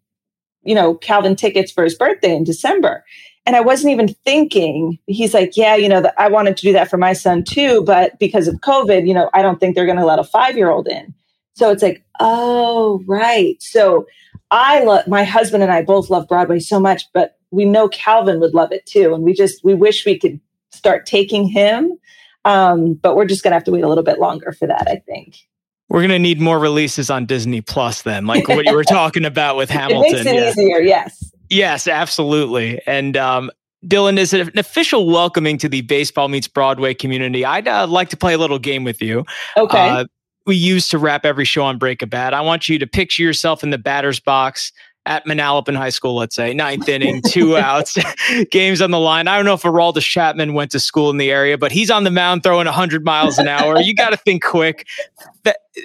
you 0.64 0.76
know 0.76 0.96
calvin 0.96 1.36
tickets 1.36 1.72
for 1.72 1.84
his 1.84 1.96
birthday 1.96 2.36
in 2.36 2.44
december. 2.44 3.04
And 3.46 3.56
i 3.56 3.62
wasn't 3.62 3.92
even 3.94 4.14
thinking 4.26 5.00
he's 5.08 5.34
like 5.34 5.58
yeah 5.58 5.76
you 5.76 5.90
know 5.90 6.04
i 6.18 6.28
wanted 6.28 6.56
to 6.58 6.64
do 6.64 6.74
that 6.74 6.90
for 6.90 6.98
my 6.98 7.14
son 7.14 7.44
too 7.44 7.84
but 7.84 8.20
because 8.20 8.48
of 8.48 8.56
covid 8.56 9.08
you 9.08 9.14
know 9.14 9.30
i 9.34 9.42
don't 9.42 9.60
think 9.60 9.76
they're 9.76 9.86
going 9.86 9.98
to 9.98 10.06
let 10.06 10.20
a 10.20 10.24
five 10.24 10.56
year 10.56 10.70
old 10.70 10.88
in. 10.88 11.14
So 11.54 11.72
it's 11.72 11.82
like 11.84 12.04
oh 12.20 13.04
right. 13.08 13.56
So 13.62 14.06
i 14.52 14.84
love 14.84 15.08
my 15.08 15.24
husband 15.24 15.64
and 15.64 15.72
i 15.72 15.82
both 15.82 16.10
love 16.10 16.28
broadway 16.28 16.60
so 16.60 16.80
much 16.80 17.06
but 17.14 17.39
we 17.52 17.66
know 17.66 17.88
Calvin 17.90 18.40
would 18.40 18.54
love 18.54 18.72
it 18.72 18.86
too. 18.86 19.14
And 19.14 19.24
we 19.24 19.34
just, 19.34 19.64
we 19.64 19.74
wish 19.74 20.06
we 20.06 20.18
could 20.18 20.40
start 20.72 21.06
taking 21.06 21.48
him. 21.48 21.98
Um, 22.46 22.94
but 22.94 23.16
we're 23.16 23.26
just 23.26 23.44
going 23.44 23.52
to 23.52 23.56
have 23.56 23.64
to 23.66 23.72
wait 23.72 23.84
a 23.84 23.88
little 23.88 24.04
bit 24.04 24.20
longer 24.20 24.52
for 24.52 24.68
that, 24.68 24.88
I 24.88 25.02
think. 25.06 25.36
We're 25.90 26.02
going 26.02 26.10
to 26.10 26.20
need 26.20 26.40
more 26.40 26.60
releases 26.60 27.10
on 27.10 27.26
Disney 27.26 27.62
Plus 27.62 28.04
then, 28.04 28.28
like 28.28 28.48
what 28.48 28.66
you 28.66 28.76
were 28.76 28.84
talking 28.86 29.26
about 29.26 29.58
with 29.58 29.70
Hamilton. 29.70 30.20
it 30.20 30.26
makes 30.26 30.26
it 30.26 30.36
yeah. 30.36 30.50
easier, 30.50 30.80
yes. 30.80 31.32
Yes, 31.50 31.88
absolutely. 31.88 32.80
And 32.86 33.18
um, 33.18 33.50
Dylan, 33.86 34.18
is 34.18 34.34
an 34.34 34.58
official 34.58 35.08
welcoming 35.08 35.58
to 35.58 35.68
the 35.68 35.82
Baseball 35.82 36.28
Meets 36.28 36.48
Broadway 36.48 36.94
community. 36.94 37.44
I'd 37.44 37.68
uh, 37.68 37.88
like 37.88 38.10
to 38.10 38.18
play 38.18 38.34
a 38.34 38.38
little 38.38 38.60
game 38.60 38.84
with 38.84 39.02
you. 39.02 39.26
Okay. 39.58 39.90
Uh, 39.90 40.06
we 40.46 40.56
use 40.56 40.88
to 40.90 40.98
wrap 40.98 41.26
every 41.26 41.46
show 41.46 41.64
on 41.64 41.78
Break 41.78 42.02
a 42.02 42.08
Bat. 42.08 42.34
I 42.34 42.42
want 42.42 42.70
you 42.70 42.80
to 42.80 42.88
picture 42.88 43.24
yourself 43.24 43.64
in 43.64 43.70
the 43.70 43.78
batter's 43.78 44.20
box 44.20 44.72
at 45.10 45.26
Manalapan 45.26 45.76
High 45.76 45.90
School, 45.90 46.16
let's 46.16 46.36
say, 46.36 46.54
ninth 46.54 46.88
inning, 46.88 47.24
two 47.24 47.58
outs, 47.58 47.98
games 48.52 48.80
on 48.80 48.92
the 48.92 49.00
line. 49.00 49.28
I 49.28 49.36
don't 49.36 49.44
know 49.44 49.56
if 49.56 49.64
Aroldis 49.64 50.04
Chapman 50.04 50.54
went 50.54 50.70
to 50.72 50.80
school 50.80 51.10
in 51.10 51.18
the 51.18 51.32
area, 51.32 51.58
but 51.58 51.72
he's 51.72 51.90
on 51.90 52.04
the 52.04 52.12
mound 52.12 52.44
throwing 52.44 52.66
100 52.66 53.04
miles 53.04 53.40
an 53.40 53.48
hour. 53.48 53.82
You 53.82 53.96
got 53.96 54.12
to 54.12 54.18
think 54.18 54.44
quick. 54.44 54.88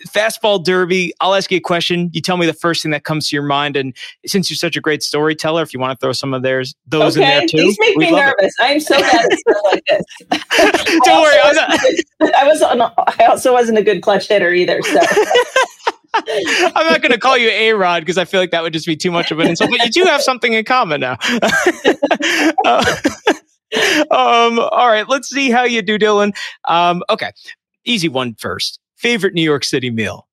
Fastball 0.08 0.62
derby. 0.62 1.14
I'll 1.20 1.34
ask 1.34 1.50
you 1.50 1.56
a 1.56 1.60
question. 1.60 2.10
You 2.12 2.20
tell 2.20 2.36
me 2.36 2.44
the 2.44 2.52
first 2.52 2.82
thing 2.82 2.90
that 2.90 3.04
comes 3.04 3.30
to 3.30 3.36
your 3.36 3.44
mind. 3.44 3.76
And 3.76 3.96
since 4.26 4.50
you're 4.50 4.56
such 4.56 4.76
a 4.76 4.80
great 4.80 5.02
storyteller, 5.02 5.62
if 5.62 5.72
you 5.72 5.80
want 5.80 5.98
to 5.98 6.04
throw 6.04 6.12
some 6.12 6.34
of 6.34 6.42
theirs, 6.42 6.74
those 6.86 7.16
okay. 7.16 7.24
in 7.24 7.38
there 7.38 7.48
too. 7.48 7.56
These 7.56 7.78
make 7.80 7.96
me 7.96 8.10
nervous. 8.10 8.54
I'm 8.60 8.80
so 8.80 9.00
bad 9.00 9.24
at 9.24 9.38
stuff 9.38 9.56
like 9.64 9.84
this. 9.86 10.04
don't 11.04 11.22
worry. 11.22 11.38
I 12.34 12.44
was. 12.44 12.60
I 13.18 13.24
also 13.24 13.52
wasn't 13.54 13.78
a 13.78 13.82
good 13.82 14.02
clutch 14.02 14.28
hitter 14.28 14.52
either. 14.52 14.82
So. 14.82 15.00
I'm 16.76 16.86
not 16.86 17.02
going 17.02 17.12
to 17.12 17.18
call 17.18 17.36
you 17.36 17.48
A 17.48 17.72
Rod 17.72 18.02
because 18.02 18.18
I 18.18 18.24
feel 18.24 18.40
like 18.40 18.50
that 18.52 18.62
would 18.62 18.72
just 18.72 18.86
be 18.86 18.96
too 18.96 19.10
much 19.10 19.30
of 19.30 19.38
an 19.40 19.48
insult. 19.48 19.70
But 19.70 19.84
you 19.84 19.90
do 19.90 20.04
have 20.04 20.22
something 20.22 20.52
in 20.52 20.64
common 20.64 21.00
now. 21.00 21.16
uh, 22.64 22.84
um, 24.10 24.58
all 24.60 24.88
right, 24.88 25.08
let's 25.08 25.28
see 25.28 25.50
how 25.50 25.64
you 25.64 25.82
do, 25.82 25.98
Dylan. 25.98 26.36
Um, 26.66 27.02
okay, 27.10 27.32
easy 27.84 28.08
one 28.08 28.34
first. 28.34 28.78
Favorite 28.96 29.34
New 29.34 29.42
York 29.42 29.64
City 29.64 29.90
meal? 29.90 30.28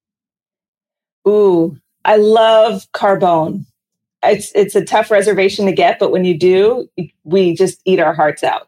Ooh, 1.27 1.77
I 2.05 2.17
love 2.17 2.85
carbone. 2.93 3.65
It's 4.23 4.51
it's 4.53 4.75
a 4.75 4.85
tough 4.85 5.09
reservation 5.09 5.65
to 5.65 5.71
get, 5.71 5.97
but 5.97 6.11
when 6.11 6.25
you 6.25 6.37
do, 6.37 6.87
we 7.23 7.55
just 7.55 7.81
eat 7.85 7.99
our 7.99 8.13
hearts 8.13 8.43
out. 8.43 8.67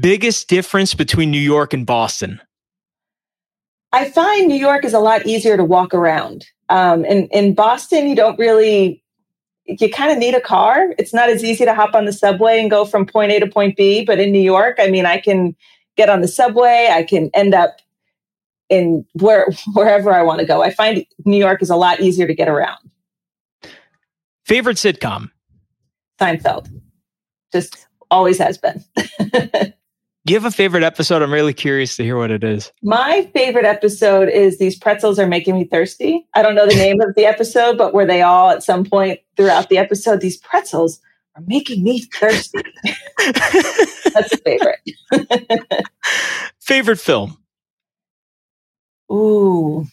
Biggest 0.00 0.48
difference 0.48 0.94
between 0.94 1.30
New 1.30 1.38
York 1.40 1.72
and 1.72 1.86
Boston? 1.86 2.40
I 3.94 4.10
find 4.10 4.48
New 4.48 4.56
York 4.56 4.84
is 4.84 4.92
a 4.92 4.98
lot 4.98 5.24
easier 5.24 5.56
to 5.56 5.62
walk 5.62 5.94
around. 5.94 6.44
Um, 6.68 7.04
in, 7.04 7.28
in 7.28 7.54
Boston, 7.54 8.08
you 8.08 8.16
don't 8.16 8.36
really, 8.40 9.00
you 9.66 9.88
kind 9.88 10.10
of 10.10 10.18
need 10.18 10.34
a 10.34 10.40
car. 10.40 10.92
It's 10.98 11.14
not 11.14 11.28
as 11.28 11.44
easy 11.44 11.64
to 11.64 11.72
hop 11.72 11.94
on 11.94 12.04
the 12.04 12.12
subway 12.12 12.60
and 12.60 12.68
go 12.68 12.84
from 12.84 13.06
point 13.06 13.30
A 13.30 13.38
to 13.38 13.46
point 13.46 13.76
B. 13.76 14.04
But 14.04 14.18
in 14.18 14.32
New 14.32 14.40
York, 14.40 14.78
I 14.80 14.88
mean, 14.88 15.06
I 15.06 15.18
can 15.18 15.54
get 15.96 16.10
on 16.10 16.22
the 16.22 16.26
subway. 16.26 16.88
I 16.90 17.04
can 17.04 17.30
end 17.34 17.54
up 17.54 17.76
in 18.68 19.06
where 19.12 19.46
wherever 19.74 20.12
I 20.12 20.24
want 20.24 20.40
to 20.40 20.46
go. 20.46 20.60
I 20.60 20.70
find 20.70 21.06
New 21.24 21.38
York 21.38 21.62
is 21.62 21.70
a 21.70 21.76
lot 21.76 22.00
easier 22.00 22.26
to 22.26 22.34
get 22.34 22.48
around. 22.48 22.78
Favorite 24.44 24.76
sitcom? 24.76 25.30
Seinfeld. 26.20 26.68
Just 27.52 27.86
always 28.10 28.38
has 28.38 28.58
been. 28.58 28.84
Do 30.26 30.32
you 30.32 30.40
have 30.40 30.46
a 30.46 30.56
favorite 30.56 30.82
episode? 30.82 31.20
I'm 31.20 31.30
really 31.30 31.52
curious 31.52 31.96
to 31.96 32.02
hear 32.02 32.16
what 32.16 32.30
it 32.30 32.42
is. 32.42 32.72
My 32.82 33.28
favorite 33.34 33.66
episode 33.66 34.30
is 34.30 34.56
These 34.56 34.78
Pretzels 34.78 35.18
Are 35.18 35.26
Making 35.26 35.56
Me 35.56 35.64
Thirsty. 35.64 36.26
I 36.32 36.40
don't 36.40 36.54
know 36.54 36.66
the 36.66 36.74
name 36.74 37.02
of 37.02 37.14
the 37.14 37.26
episode, 37.26 37.76
but 37.76 37.92
were 37.92 38.06
they 38.06 38.22
all, 38.22 38.48
at 38.48 38.62
some 38.62 38.86
point 38.86 39.20
throughout 39.36 39.68
the 39.68 39.76
episode, 39.76 40.22
these 40.22 40.38
pretzels 40.38 40.98
are 41.36 41.42
making 41.46 41.84
me 41.84 42.00
thirsty. 42.00 42.62
That's 44.14 44.32
a 44.32 44.38
favorite. 44.38 44.80
favorite 46.60 47.00
film? 47.00 47.36
Ooh, 49.12 49.84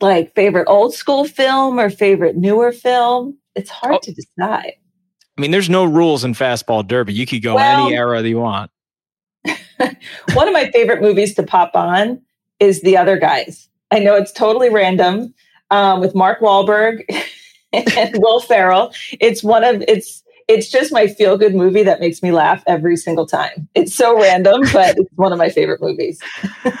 like 0.00 0.36
favorite 0.36 0.68
old 0.68 0.94
school 0.94 1.24
film 1.24 1.80
or 1.80 1.90
favorite 1.90 2.36
newer 2.36 2.70
film? 2.70 3.36
It's 3.56 3.70
hard 3.70 3.96
oh. 3.96 4.00
to 4.04 4.12
decide. 4.12 4.74
I 5.36 5.40
mean, 5.40 5.50
there's 5.50 5.68
no 5.68 5.84
rules 5.84 6.22
in 6.22 6.34
fastball 6.34 6.86
derby. 6.86 7.12
You 7.12 7.26
could 7.26 7.42
go 7.42 7.56
well, 7.56 7.86
any 7.86 7.96
era 7.96 8.22
that 8.22 8.28
you 8.28 8.38
want. 8.38 8.70
One 10.34 10.48
of 10.48 10.54
my 10.54 10.70
favorite 10.70 11.00
movies 11.00 11.34
to 11.34 11.42
pop 11.42 11.72
on 11.74 12.20
is 12.60 12.82
The 12.82 12.96
Other 12.96 13.18
Guys. 13.18 13.68
I 13.90 13.98
know 13.98 14.14
it's 14.14 14.32
totally 14.32 14.70
random 14.70 15.34
um, 15.70 16.00
with 16.00 16.14
Mark 16.14 16.40
Wahlberg 16.40 17.04
and 17.72 18.14
Will 18.18 18.40
Ferrell. 18.40 18.92
It's 19.20 19.42
one 19.42 19.64
of 19.64 19.82
it's 19.88 20.22
it's 20.48 20.68
just 20.70 20.92
my 20.92 21.06
feel 21.06 21.36
good 21.36 21.54
movie 21.54 21.82
that 21.82 22.00
makes 22.00 22.22
me 22.22 22.32
laugh 22.32 22.62
every 22.66 22.96
single 22.96 23.26
time. 23.26 23.68
It's 23.74 23.94
so 23.94 24.20
random, 24.20 24.62
but 24.72 24.98
it's 24.98 25.10
one 25.14 25.32
of 25.32 25.38
my 25.38 25.48
favorite 25.48 25.80
movies. 25.80 26.20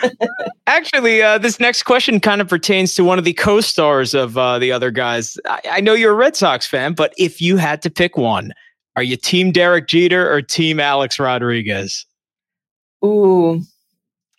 Actually, 0.66 1.22
uh, 1.22 1.38
this 1.38 1.60
next 1.60 1.84
question 1.84 2.20
kind 2.20 2.40
of 2.40 2.48
pertains 2.48 2.94
to 2.94 3.04
one 3.04 3.18
of 3.18 3.24
the 3.24 3.32
co 3.32 3.60
stars 3.60 4.14
of 4.14 4.36
uh, 4.36 4.58
the 4.58 4.72
other 4.72 4.90
guys. 4.90 5.38
I-, 5.46 5.60
I 5.70 5.80
know 5.80 5.94
you're 5.94 6.12
a 6.12 6.16
Red 6.16 6.36
Sox 6.36 6.66
fan, 6.66 6.94
but 6.94 7.14
if 7.18 7.40
you 7.40 7.56
had 7.56 7.82
to 7.82 7.90
pick 7.90 8.16
one, 8.16 8.52
are 8.96 9.02
you 9.02 9.16
Team 9.16 9.52
Derek 9.52 9.86
Jeter 9.86 10.30
or 10.30 10.42
Team 10.42 10.78
Alex 10.80 11.18
Rodriguez? 11.18 12.04
Ooh, 13.04 13.60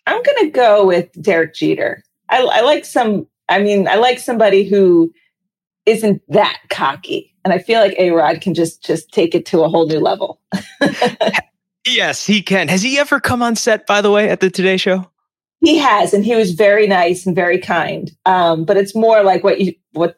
I'm 0.06 0.22
going 0.22 0.44
to 0.46 0.50
go 0.50 0.86
with 0.86 1.10
Derek 1.20 1.54
Jeter. 1.54 2.02
I, 2.28 2.42
I 2.42 2.60
like 2.62 2.84
some, 2.84 3.26
I 3.48 3.62
mean, 3.62 3.88
I 3.88 3.96
like 3.96 4.18
somebody 4.18 4.64
who 4.64 5.12
isn't 5.86 6.22
that 6.28 6.58
cocky. 6.70 7.34
And 7.44 7.52
I 7.52 7.58
feel 7.58 7.80
like 7.80 7.94
A 7.98 8.10
Rod 8.10 8.40
can 8.40 8.54
just 8.54 8.82
just 8.82 9.12
take 9.12 9.34
it 9.34 9.44
to 9.46 9.62
a 9.62 9.68
whole 9.68 9.86
new 9.86 10.00
level. 10.00 10.40
yes, 11.86 12.26
he 12.26 12.42
can. 12.42 12.68
Has 12.68 12.82
he 12.82 12.98
ever 12.98 13.20
come 13.20 13.42
on 13.42 13.54
set, 13.54 13.86
by 13.86 14.00
the 14.00 14.10
way, 14.10 14.30
at 14.30 14.40
the 14.40 14.50
Today 14.50 14.78
Show? 14.78 15.10
He 15.60 15.78
has, 15.78 16.14
and 16.14 16.24
he 16.24 16.34
was 16.34 16.52
very 16.52 16.86
nice 16.86 17.26
and 17.26 17.36
very 17.36 17.58
kind. 17.58 18.10
Um, 18.24 18.64
but 18.64 18.78
it's 18.78 18.94
more 18.94 19.22
like 19.22 19.44
what 19.44 19.60
you 19.60 19.74
what 19.92 20.16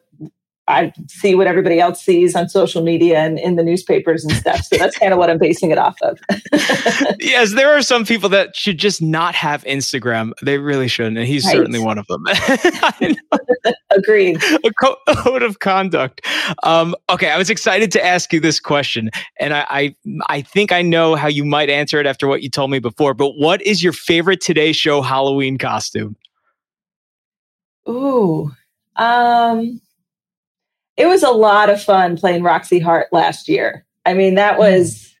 I 0.67 0.91
see 1.07 1.33
what 1.33 1.47
everybody 1.47 1.79
else 1.79 2.01
sees 2.01 2.35
on 2.35 2.49
social 2.49 2.83
media 2.83 3.19
and 3.19 3.39
in 3.39 3.55
the 3.55 3.63
newspapers 3.63 4.25
and 4.25 4.33
stuff. 4.33 4.63
So 4.63 4.77
that's 4.77 4.97
kind 4.97 5.13
of 5.13 5.19
what 5.19 5.29
I'm 5.29 5.37
basing 5.37 5.71
it 5.71 5.77
off 5.77 5.97
of. 6.01 6.19
yes, 7.19 7.53
there 7.53 7.71
are 7.75 7.81
some 7.81 8.05
people 8.05 8.27
that 8.29 8.55
should 8.55 8.77
just 8.77 9.01
not 9.01 9.33
have 9.33 9.63
Instagram. 9.63 10.33
They 10.41 10.57
really 10.57 10.89
shouldn't. 10.89 11.17
And 11.17 11.25
he's 11.25 11.45
right. 11.45 11.53
certainly 11.53 11.79
one 11.79 11.97
of 11.97 12.05
them. 12.07 12.25
Agreed. 13.91 14.43
A 14.43 14.71
code 14.73 15.43
of 15.43 15.59
conduct. 15.59 16.25
Um, 16.63 16.95
okay, 17.09 17.29
I 17.29 17.37
was 17.37 17.49
excited 17.49 17.89
to 17.93 18.05
ask 18.05 18.33
you 18.33 18.41
this 18.41 18.59
question. 18.59 19.09
And 19.39 19.53
I, 19.53 19.65
I, 19.69 19.95
I 20.27 20.41
think 20.41 20.73
I 20.73 20.81
know 20.81 21.15
how 21.15 21.29
you 21.29 21.45
might 21.45 21.69
answer 21.69 21.97
it 21.99 22.05
after 22.05 22.27
what 22.27 22.43
you 22.43 22.49
told 22.49 22.71
me 22.71 22.79
before. 22.79 23.13
But 23.13 23.37
what 23.37 23.61
is 23.61 23.81
your 23.81 23.93
favorite 23.93 24.41
Today 24.41 24.73
Show 24.73 25.01
Halloween 25.01 25.57
costume? 25.57 26.17
Ooh. 27.87 28.51
Um 28.97 29.79
it 30.97 31.05
was 31.05 31.23
a 31.23 31.31
lot 31.31 31.69
of 31.69 31.81
fun 31.81 32.17
playing 32.17 32.43
Roxy 32.43 32.79
Hart 32.79 33.07
last 33.11 33.47
year. 33.47 33.85
I 34.05 34.13
mean, 34.13 34.35
that 34.35 34.55
hmm. 34.55 34.61
was 34.61 35.15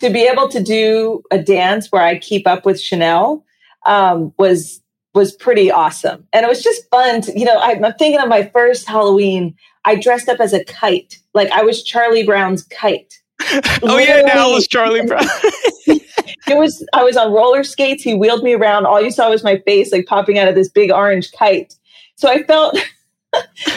to 0.00 0.10
be 0.10 0.22
able 0.22 0.48
to 0.48 0.62
do 0.62 1.22
a 1.30 1.38
dance 1.38 1.90
where 1.92 2.02
I 2.02 2.18
keep 2.18 2.46
up 2.46 2.64
with 2.64 2.76
Sheinelle 2.76 3.42
um, 3.86 4.32
was 4.38 4.82
was 5.14 5.32
pretty 5.32 5.70
awesome, 5.70 6.24
and 6.32 6.44
it 6.44 6.48
was 6.48 6.62
just 6.62 6.88
fun. 6.90 7.22
To, 7.22 7.38
you 7.38 7.44
know, 7.44 7.58
I'm 7.58 7.80
thinking 7.94 8.20
of 8.20 8.28
my 8.28 8.44
first 8.52 8.86
Halloween. 8.86 9.54
I 9.84 9.96
dressed 9.96 10.28
up 10.28 10.40
as 10.40 10.52
a 10.52 10.64
kite, 10.64 11.18
like 11.34 11.50
I 11.50 11.62
was 11.62 11.82
Charlie 11.82 12.26
Brown's 12.26 12.62
kite. 12.64 13.14
oh 13.82 13.98
yeah, 13.98 14.20
now 14.22 14.50
it 14.50 14.54
was 14.54 14.68
Charlie 14.68 15.06
Brown. 15.06 15.24
it 15.86 16.56
was 16.56 16.86
I 16.92 17.04
was 17.04 17.16
on 17.16 17.32
roller 17.32 17.64
skates. 17.64 18.02
He 18.02 18.14
wheeled 18.14 18.42
me 18.42 18.54
around. 18.54 18.86
All 18.86 19.00
you 19.00 19.10
saw 19.10 19.30
was 19.30 19.44
my 19.44 19.58
face, 19.58 19.92
like 19.92 20.06
popping 20.06 20.38
out 20.38 20.48
of 20.48 20.54
this 20.54 20.68
big 20.68 20.90
orange 20.90 21.32
kite. 21.32 21.74
So 22.16 22.28
I 22.28 22.42
felt 22.44 22.78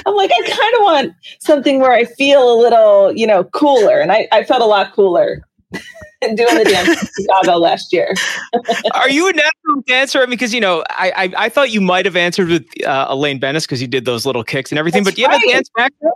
I'm 0.06 0.16
like, 0.16 0.32
I 0.34 0.42
kind 0.42 0.76
of 0.76 0.82
want 0.82 1.14
something 1.40 1.80
where 1.80 1.92
I 1.92 2.06
feel 2.06 2.54
a 2.54 2.58
little, 2.60 3.12
you 3.14 3.28
know, 3.28 3.44
cooler. 3.46 4.00
And 4.00 4.12
I, 4.12 4.28
I 4.32 4.44
felt 4.44 4.62
a 4.62 4.66
lot 4.66 4.94
cooler 4.94 5.46
doing 6.22 6.36
the 6.58 6.66
dance 6.70 6.90
in 6.90 7.10
Chicago 7.24 7.58
last 7.58 7.94
year. 7.94 8.14
Are 8.94 9.10
you 9.10 9.28
a 9.28 9.34
natural 9.34 9.82
dancer? 9.88 10.20
I 10.20 10.22
mean, 10.22 10.32
Because, 10.32 10.54
you 10.54 10.62
know, 10.62 10.84
I, 10.90 11.12
I, 11.16 11.46
I 11.46 11.50
thought 11.50 11.72
you 11.72 11.82
might 11.82 12.06
have 12.06 12.16
answered 12.16 12.50
with 12.50 12.66
uh, 12.86 13.08
Elaine 13.10 13.40
Benes 13.40 13.66
because 13.66 13.82
you 13.82 13.88
did 13.88 14.06
those 14.06 14.26
little 14.26 14.44
kicks 14.44 14.72
and 14.72 14.80
everything. 14.80 15.04
That's 15.04 15.14
but 15.14 15.16
do 15.16 15.22
you 15.22 15.28
right. 15.28 15.40
have 15.40 15.50
a 15.50 15.52
dance 15.52 15.70
background? 15.76 16.16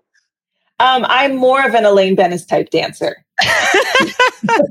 Um, 0.80 1.06
I'm 1.08 1.38
more 1.38 1.66
of 1.66 1.74
an 1.74 1.86
Elaine 1.86 2.16
Benes 2.16 2.46
type 2.46 2.70
dancer. 2.70 3.24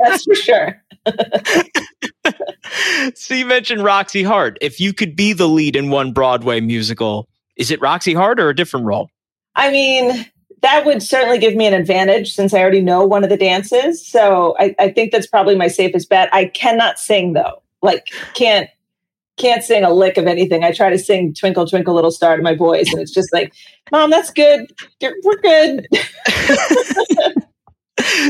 That's 0.00 0.24
for 0.24 0.34
sure. 0.34 0.82
so 3.14 3.34
you 3.34 3.46
mentioned 3.46 3.82
Roxy 3.82 4.22
Hart. 4.22 4.58
If 4.60 4.80
you 4.80 4.92
could 4.92 5.16
be 5.16 5.32
the 5.32 5.48
lead 5.48 5.76
in 5.76 5.90
one 5.90 6.12
Broadway 6.12 6.60
musical, 6.60 7.26
is 7.56 7.70
it 7.70 7.80
Roxy 7.80 8.14
Hart 8.14 8.40
or 8.40 8.48
a 8.48 8.54
different 8.54 8.86
role? 8.86 9.10
I 9.56 9.70
mean, 9.70 10.26
that 10.62 10.84
would 10.84 11.02
certainly 11.02 11.38
give 11.38 11.54
me 11.54 11.66
an 11.66 11.74
advantage 11.74 12.34
since 12.34 12.54
I 12.54 12.60
already 12.60 12.80
know 12.80 13.04
one 13.04 13.22
of 13.22 13.30
the 13.30 13.36
dances. 13.36 14.06
So 14.06 14.56
I, 14.58 14.74
I 14.78 14.90
think 14.90 15.12
that's 15.12 15.26
probably 15.26 15.56
my 15.56 15.68
safest 15.68 16.08
bet. 16.08 16.28
I 16.32 16.46
cannot 16.46 16.98
sing 16.98 17.34
though. 17.34 17.62
Like 17.82 18.08
can't 18.34 18.68
can't 19.36 19.62
sing 19.62 19.84
a 19.84 19.92
lick 19.92 20.16
of 20.16 20.26
anything. 20.26 20.64
I 20.64 20.72
try 20.72 20.90
to 20.90 20.98
sing 20.98 21.34
Twinkle 21.34 21.66
Twinkle 21.66 21.94
Little 21.94 22.10
Star 22.10 22.36
to 22.36 22.42
my 22.42 22.54
boys, 22.54 22.92
and 22.92 23.00
it's 23.00 23.12
just 23.12 23.32
like, 23.32 23.52
Mom, 23.90 24.10
that's 24.10 24.30
good. 24.30 24.72
We're 25.02 25.40
good. 25.42 25.86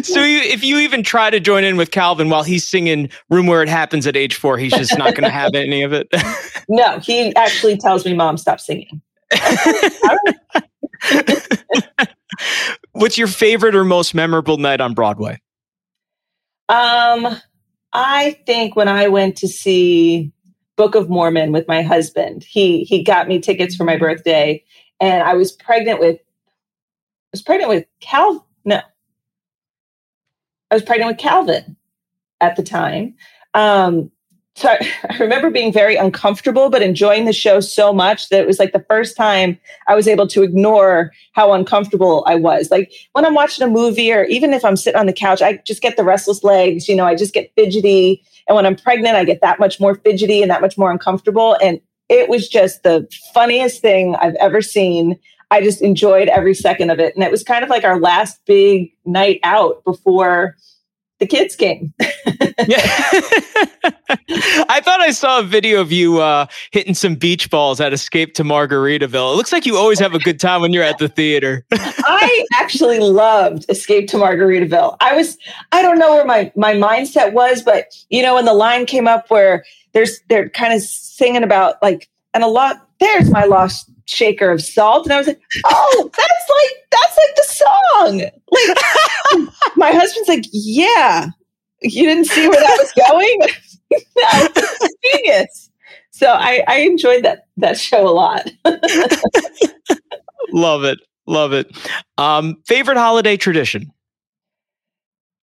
so 0.02 0.24
you, 0.24 0.40
if 0.40 0.64
you 0.64 0.78
even 0.78 1.02
try 1.02 1.30
to 1.30 1.40
join 1.40 1.64
in 1.64 1.76
with 1.76 1.90
Calvin 1.90 2.30
while 2.30 2.42
he's 2.42 2.66
singing 2.66 3.10
"Room 3.30 3.46
Where 3.46 3.62
It 3.62 3.68
Happens" 3.68 4.06
at 4.06 4.16
age 4.16 4.34
four, 4.34 4.58
he's 4.58 4.72
just 4.72 4.96
not 4.98 5.14
going 5.14 5.24
to 5.24 5.30
have 5.30 5.54
any 5.54 5.82
of 5.82 5.92
it. 5.92 6.08
no, 6.68 6.98
he 6.98 7.34
actually 7.36 7.76
tells 7.76 8.04
me, 8.04 8.14
"Mom, 8.14 8.36
stop 8.36 8.60
singing." 8.60 9.00
What's 12.92 13.18
your 13.18 13.26
favorite 13.26 13.74
or 13.74 13.84
most 13.84 14.14
memorable 14.14 14.56
night 14.56 14.80
on 14.80 14.94
Broadway? 14.94 15.40
Um, 16.68 17.36
I 17.92 18.38
think 18.46 18.76
when 18.76 18.88
I 18.88 19.08
went 19.08 19.36
to 19.36 19.48
see 19.48 20.32
Book 20.76 20.94
of 20.94 21.08
Mormon 21.08 21.52
with 21.52 21.68
my 21.68 21.82
husband. 21.82 22.44
He 22.44 22.84
he 22.84 23.02
got 23.02 23.28
me 23.28 23.38
tickets 23.38 23.76
for 23.76 23.84
my 23.84 23.96
birthday, 23.96 24.62
and 25.00 25.22
I 25.22 25.34
was 25.34 25.52
pregnant 25.52 26.00
with 26.00 26.16
I 26.16 27.32
was 27.32 27.42
pregnant 27.42 27.68
with 27.68 27.84
Cal. 28.00 28.46
No, 28.64 28.80
I 30.70 30.74
was 30.74 30.82
pregnant 30.82 31.12
with 31.12 31.18
Calvin 31.18 31.76
at 32.40 32.56
the 32.56 32.62
time. 32.62 33.14
Um, 33.54 34.10
so 34.54 34.68
I, 34.68 34.88
I, 35.10 35.18
remember 35.18 35.50
being 35.50 35.72
very 35.72 35.96
uncomfortable, 35.96 36.70
but 36.70 36.82
enjoying 36.82 37.24
the 37.24 37.32
show 37.32 37.60
so 37.60 37.92
much 37.92 38.28
that 38.28 38.40
it 38.40 38.46
was 38.46 38.58
like 38.58 38.72
the 38.72 38.84
first 38.88 39.16
time 39.16 39.58
I 39.88 39.94
was 39.94 40.08
able 40.08 40.26
to 40.28 40.42
ignore 40.42 41.12
how 41.32 41.52
uncomfortable 41.52 42.24
I 42.26 42.36
was. 42.36 42.70
Like 42.70 42.92
when 43.12 43.26
I'm 43.26 43.34
watching 43.34 43.66
a 43.66 43.70
movie 43.70 44.12
or 44.12 44.24
even 44.24 44.52
if 44.52 44.64
I'm 44.64 44.76
sitting 44.76 44.98
on 44.98 45.06
the 45.06 45.12
couch, 45.12 45.42
I 45.42 45.56
just 45.66 45.82
get 45.82 45.96
the 45.96 46.04
restless 46.04 46.44
legs, 46.44 46.88
you 46.88 46.96
know, 46.96 47.04
I 47.04 47.14
just 47.14 47.34
get 47.34 47.52
fidgety. 47.56 48.22
And 48.48 48.56
when 48.56 48.66
I'm 48.66 48.76
pregnant, 48.76 49.16
I 49.16 49.24
get 49.24 49.40
that 49.40 49.58
much 49.58 49.80
more 49.80 49.94
fidgety 49.96 50.42
and 50.42 50.50
that 50.50 50.60
much 50.60 50.78
more 50.78 50.90
uncomfortable. 50.90 51.56
And 51.62 51.80
it 52.08 52.28
was 52.28 52.48
just 52.48 52.82
the 52.82 53.08
funniest 53.32 53.80
thing 53.80 54.14
I've 54.16 54.34
ever 54.36 54.60
seen. 54.60 55.18
I 55.50 55.62
just 55.62 55.82
enjoyed 55.82 56.28
every 56.28 56.54
second 56.54 56.90
of 56.90 56.98
it. 57.00 57.14
And 57.14 57.24
it 57.24 57.30
was 57.30 57.42
kind 57.42 57.64
of 57.64 57.70
like 57.70 57.84
our 57.84 57.98
last 57.98 58.40
big 58.44 58.92
night 59.04 59.40
out 59.42 59.82
before 59.84 60.56
the 61.20 61.26
kids 61.26 61.54
came. 61.56 61.92
yeah. 62.66 62.80
I 64.68 64.80
thought 64.84 65.00
I 65.00 65.10
saw 65.10 65.40
a 65.40 65.42
video 65.42 65.80
of 65.80 65.92
you 65.92 66.20
uh, 66.20 66.46
hitting 66.72 66.94
some 66.94 67.14
beach 67.14 67.50
balls 67.50 67.80
at 67.80 67.92
Escape 67.92 68.34
to 68.34 68.42
Margaritaville. 68.42 69.32
It 69.32 69.36
looks 69.36 69.52
like 69.52 69.66
you 69.66 69.76
always 69.76 69.98
have 69.98 70.14
a 70.14 70.18
good 70.18 70.40
time 70.40 70.60
when 70.60 70.72
you're 70.72 70.82
at 70.82 70.98
the 70.98 71.08
theater. 71.08 71.64
I 71.72 72.46
actually 72.54 72.98
loved 72.98 73.66
Escape 73.68 74.08
to 74.08 74.16
Margaritaville. 74.16 74.96
I 75.00 75.14
was, 75.14 75.38
I 75.72 75.82
don't 75.82 75.98
know 75.98 76.14
where 76.14 76.24
my, 76.24 76.52
my 76.56 76.74
mindset 76.74 77.32
was, 77.32 77.62
but 77.62 77.86
you 78.10 78.22
know, 78.22 78.34
when 78.34 78.44
the 78.44 78.54
line 78.54 78.86
came 78.86 79.06
up 79.06 79.30
where 79.30 79.64
there's, 79.92 80.20
they're 80.28 80.48
kind 80.48 80.74
of 80.74 80.82
singing 80.82 81.42
about 81.42 81.76
like, 81.82 82.08
and 82.32 82.42
a 82.42 82.48
lot, 82.48 82.88
there's 82.98 83.30
my 83.30 83.44
lost 83.44 83.90
shaker 84.06 84.50
of 84.50 84.62
salt. 84.62 85.06
And 85.06 85.12
I 85.12 85.18
was 85.18 85.26
like, 85.26 85.40
oh, 85.64 86.10
that's 86.16 86.50
like, 86.50 86.76
that's 86.90 87.16
like 87.18 87.34
the 87.36 87.44
song. 87.54 88.18
Like, 88.50 89.48
my 89.76 89.90
husband's 89.92 90.28
like, 90.28 90.44
yeah, 90.52 91.28
you 91.82 92.04
didn't 92.04 92.26
see 92.26 92.48
where 92.48 92.60
that 92.60 92.78
was 92.78 92.92
going? 93.08 93.40
no, 94.16 94.48
genius. 95.04 95.70
So 96.10 96.28
I, 96.28 96.62
I 96.68 96.78
enjoyed 96.78 97.24
that, 97.24 97.46
that 97.56 97.78
show 97.78 98.06
a 98.06 98.10
lot. 98.10 98.48
Love 100.52 100.84
it. 100.84 101.00
Love 101.26 101.52
it. 101.52 101.76
Um, 102.18 102.62
favorite 102.66 102.96
holiday 102.96 103.36
tradition? 103.36 103.92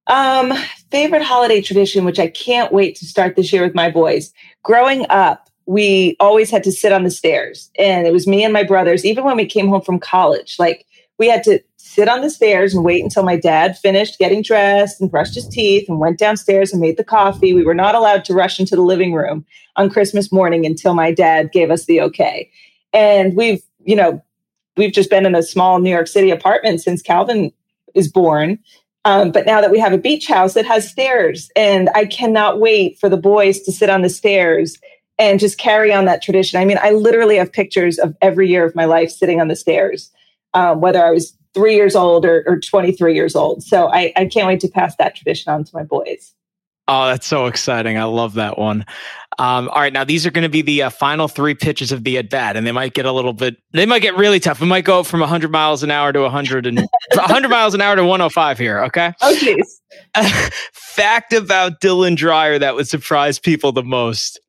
Um, 0.08 0.54
favorite 0.92 1.24
holiday 1.24 1.62
tradition, 1.62 2.06
which 2.06 2.20
I 2.20 2.28
can't 2.28 2.72
wait 2.72 2.96
to 2.98 3.06
start 3.06 3.36
this 3.36 3.52
year 3.52 3.64
with 3.64 3.76
my 3.76 3.90
boys. 3.90 4.34
Growing 4.64 5.06
up, 5.10 5.50
we 5.72 6.18
always 6.20 6.52
had 6.52 6.66
to 6.66 6.72
sit 6.72 6.92
on 6.92 7.06
the 7.06 7.10
stairs. 7.10 7.72
And 7.80 8.06
it 8.06 8.12
was 8.12 8.28
me 8.28 8.44
and 8.44 8.52
my 8.52 8.64
brothers 8.64 9.06
even 9.06 9.24
when 9.24 9.38
we 9.38 9.46
came 9.46 9.70
home 9.70 9.82
from 9.82 10.00
college 10.00 10.58
like 10.60 10.86
we 11.18 11.30
had 11.30 11.44
to 11.44 11.62
sit 11.78 12.10
on 12.10 12.20
the 12.20 12.30
stairs 12.30 12.74
and 12.74 12.84
wait 12.84 13.02
until 13.02 13.24
my 13.24 13.38
dad 13.38 13.78
finished 13.78 14.20
getting 14.20 14.42
dressed 14.42 15.00
and 15.00 15.10
brushed 15.10 15.36
his 15.36 15.48
teeth 15.48 15.88
and 15.88 15.98
went 15.98 16.20
downstairs 16.20 16.74
and 16.74 16.82
made 16.82 16.98
the 16.98 17.06
coffee. 17.06 17.54
We 17.54 17.64
were 17.64 17.74
not 17.74 17.96
allowed 17.96 18.26
to 18.26 18.34
rush 18.34 18.60
into 18.60 18.76
the 18.76 18.82
living 18.82 19.14
room 19.14 19.46
on 19.78 19.90
christmas 19.90 20.30
morning 20.30 20.66
until 20.66 20.94
my 20.94 21.14
dad 21.14 21.54
gave 21.54 21.72
us 21.72 21.86
the 21.86 22.02
okay. 22.02 22.52
And 22.92 23.38
we've 23.38 23.64
you 23.86 23.96
know 23.96 24.22
we've 24.76 24.92
just 24.92 25.10
been 25.10 25.26
in 25.26 25.36
a 25.36 25.44
small 25.44 25.80
new 25.80 25.92
york 25.92 26.08
city 26.08 26.32
apartment 26.32 26.82
since 26.82 27.02
calvin 27.02 27.54
is 27.96 28.12
born. 28.12 28.60
Um, 29.06 29.32
but 29.32 29.48
now 29.48 29.62
that 29.62 29.72
we 29.72 29.80
have 29.80 29.94
a 29.94 29.98
beach 29.98 30.28
house 30.28 30.58
it 30.58 30.66
has 30.66 30.88
stairs 30.88 31.50
and 31.56 31.90
i 31.96 32.06
cannot 32.06 32.60
wait 32.60 33.00
for 33.00 33.10
the 33.10 33.18
boys 33.18 33.60
to 33.62 33.72
sit 33.72 33.90
on 33.90 34.04
the 34.04 34.10
stairs 34.10 34.78
and 35.22 35.40
just 35.40 35.60
carry 35.60 35.94
on 35.94 36.06
that 36.06 36.24
tradition. 36.24 36.60
I 36.60 36.66
mean, 36.66 36.80
I 36.82 36.92
literally 36.92 37.38
have 37.38 37.54
pictures 37.54 38.00
of 38.00 38.18
every 38.24 38.50
year 38.50 38.66
of 38.66 38.74
my 38.74 38.86
life 38.86 39.12
sitting 39.12 39.40
on 39.40 39.50
the 39.50 39.56
stairs, 39.56 40.12
um, 40.56 40.82
whether 40.82 41.06
I 41.06 41.12
was 41.12 41.38
three 41.54 41.76
years 41.76 41.96
old 41.96 42.26
or, 42.26 42.44
or 42.48 42.60
23 42.60 43.14
years 43.14 43.36
old. 43.36 43.62
So 43.62 43.88
I, 43.88 44.12
I 44.16 44.26
can't 44.26 44.48
wait 44.48 44.60
to 44.62 44.68
pass 44.68 44.96
that 44.96 45.16
tradition 45.16 45.54
on 45.54 45.64
to 45.64 45.76
my 45.76 45.84
boys. 45.84 46.34
Oh, 46.88 47.06
that's 47.06 47.28
so 47.28 47.46
exciting. 47.46 48.00
I 48.00 48.06
love 48.06 48.34
that 48.34 48.58
one. 48.58 48.84
Um, 49.38 49.70
all 49.70 49.80
right, 49.80 49.94
now 49.94 50.04
these 50.04 50.26
are 50.26 50.32
going 50.32 50.44
to 50.44 50.50
be 50.50 50.64
the 50.64 50.84
uh, 50.84 50.90
final 50.90 51.28
three 51.28 51.54
pitches 51.54 51.92
of 51.92 52.04
the 52.04 52.18
at 52.18 52.32
bat, 52.32 52.58
and 52.58 52.66
they 52.66 52.72
might 52.72 52.96
get 52.96 53.06
a 53.06 53.12
little 53.12 53.32
bit, 53.32 53.58
they 53.72 53.86
might 53.86 54.02
get 54.02 54.18
really 54.18 54.40
tough. 54.40 54.60
We 54.60 54.68
might 54.68 54.86
go 54.86 55.04
from 55.04 55.20
100 55.20 55.52
miles 55.52 55.84
an 55.84 55.92
hour 55.92 56.12
to 56.12 56.22
100 56.22 56.66
and 56.66 56.80
100 57.14 57.48
miles 57.48 57.76
an 57.76 57.82
hour 57.82 57.96
to 57.96 58.04
105 58.04 58.58
here. 58.58 58.84
Okay. 58.86 59.14
Oh, 59.22 59.38
jeez. 59.40 60.52
Fact 60.74 61.32
about 61.32 61.80
Dylan 61.80 62.18
Dreyer 62.18 62.58
that 62.58 62.74
would 62.74 62.88
surprise 62.88 63.38
people 63.38 63.72
the 63.72 63.84
most. 63.84 64.40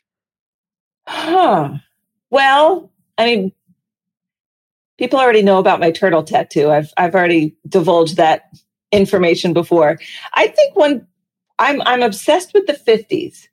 Huh. 1.07 1.75
Well, 2.31 2.91
I 3.19 3.27
mean, 3.27 3.53
people 4.99 5.19
already 5.19 5.43
know 5.43 5.59
about 5.59 5.81
my 5.81 5.91
turtle 5.91 6.23
tattoo. 6.23 6.71
I've 6.71 6.93
I've 6.97 7.15
already 7.15 7.57
divulged 7.69 8.17
that 8.17 8.51
information 8.93 9.53
before. 9.53 9.99
I 10.35 10.49
think 10.49 10.77
when 10.77 11.07
I'm 11.59 11.83
I'm 11.83 12.03
obsessed 12.03 12.55
with 12.55 12.67
the 12.67 12.75
50s. 12.75 13.49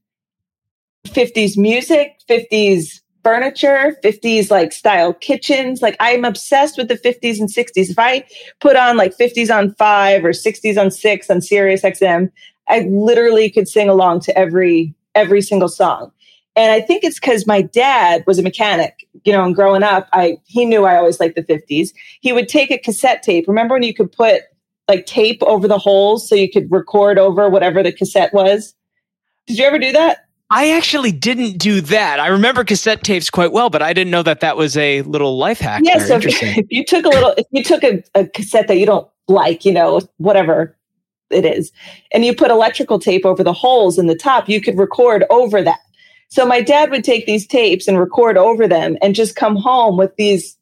50s 1.08 1.58
music, 1.58 2.20
50s 2.30 3.02
furniture, 3.24 3.98
50s 4.04 4.52
like 4.52 4.72
style 4.72 5.14
kitchens. 5.14 5.82
Like 5.82 5.96
I'm 6.00 6.26
obsessed 6.26 6.78
with 6.78 6.88
the 6.88 6.98
50s 6.98 7.40
and 7.40 7.50
60s. 7.50 7.90
If 7.90 8.00
I 8.00 8.26
put 8.60 8.76
on 8.76 8.98
like 8.98 9.18
50s 9.18 9.56
on 9.56 9.74
5 9.76 10.26
or 10.26 10.32
60s 10.32 10.80
on 10.80 10.92
6 10.92 11.30
on 11.30 11.42
Sirius 11.42 11.82
XM, 11.82 12.32
I 12.68 12.82
literally 12.82 13.50
could 13.50 13.68
sing 13.68 13.90
along 13.90 14.22
to 14.22 14.38
every 14.38 14.94
every 15.16 15.42
single 15.42 15.70
song. 15.70 16.12
And 16.60 16.74
I 16.74 16.82
think 16.82 17.06
it's 17.06 17.22
because 17.22 17.48
my 17.48 17.62
dad 17.62 18.26
was 18.28 18.38
a 18.38 18.44
mechanic, 18.44 19.08
you 19.24 19.32
know, 19.32 19.46
and 19.46 19.56
growing 19.56 19.82
up, 19.82 20.10
I 20.12 20.40
he 20.44 20.66
knew 20.66 20.84
I 20.84 20.98
always 20.98 21.18
liked 21.18 21.38
the 21.38 21.42
50s. 21.42 21.94
He 22.20 22.34
would 22.34 22.50
take 22.50 22.70
a 22.70 22.78
cassette 22.78 23.24
tape. 23.24 23.48
Remember 23.48 23.76
when 23.76 23.84
you 23.84 23.94
could 23.94 24.12
put 24.12 24.42
like 24.90 25.06
tape 25.06 25.42
over 25.44 25.70
the 25.70 25.78
holes 25.78 26.28
so 26.28 26.36
you 26.36 26.52
could 26.52 26.70
record 26.70 27.18
over 27.18 27.50
whatever 27.50 27.82
the 27.82 27.94
cassette 27.94 28.34
was? 28.34 28.76
Did 29.48 29.58
you 29.58 29.64
ever 29.64 29.80
do 29.80 29.94
that? 29.94 30.26
I 30.50 30.72
actually 30.72 31.14
didn't 31.14 31.60
do 31.60 31.80
that. 31.80 32.20
I 32.20 32.28
remember 32.28 32.66
cassette 32.66 33.04
tapes 33.04 33.30
quite 33.30 33.54
well, 33.54 33.70
but 33.70 33.82
I 33.82 33.94
didn't 33.94 34.12
know 34.12 34.24
that 34.24 34.42
that 34.42 34.58
was 34.58 34.76
a 34.76 35.02
little 35.04 35.38
life 35.38 35.60
hack. 35.60 35.84
Yeah, 35.86 36.00
so 36.00 36.18
if, 36.18 36.26
if, 36.44 36.66
you 36.70 36.84
took 36.84 37.06
a 37.06 37.10
little, 37.10 37.36
if 37.38 37.46
you 37.52 37.64
took 37.64 37.86
a, 37.86 38.04
a 38.16 38.28
cassette 38.28 38.68
that 38.68 38.76
you 38.76 38.86
don't 38.86 39.08
like, 39.30 39.64
you 39.64 39.72
know, 39.72 40.02
whatever 40.18 40.76
it 41.30 41.46
is, 41.46 41.72
and 42.12 42.26
you 42.26 42.36
put 42.36 42.52
electrical 42.52 43.00
tape 43.00 43.26
over 43.26 43.46
the 43.46 43.54
holes 43.54 43.98
in 43.98 44.08
the 44.08 44.16
top, 44.16 44.50
you 44.50 44.60
could 44.60 44.78
record 44.78 45.24
over 45.30 45.62
that. 45.62 45.80
So 46.30 46.46
my 46.46 46.62
dad 46.62 46.92
would 46.92 47.04
take 47.04 47.26
these 47.26 47.46
tapes 47.46 47.88
and 47.88 48.00
record 48.00 48.38
over 48.38 48.68
them 48.68 48.98
and 49.02 49.16
just 49.16 49.36
come 49.36 49.56
home 49.56 49.98
with 49.98 50.16
these 50.16 50.58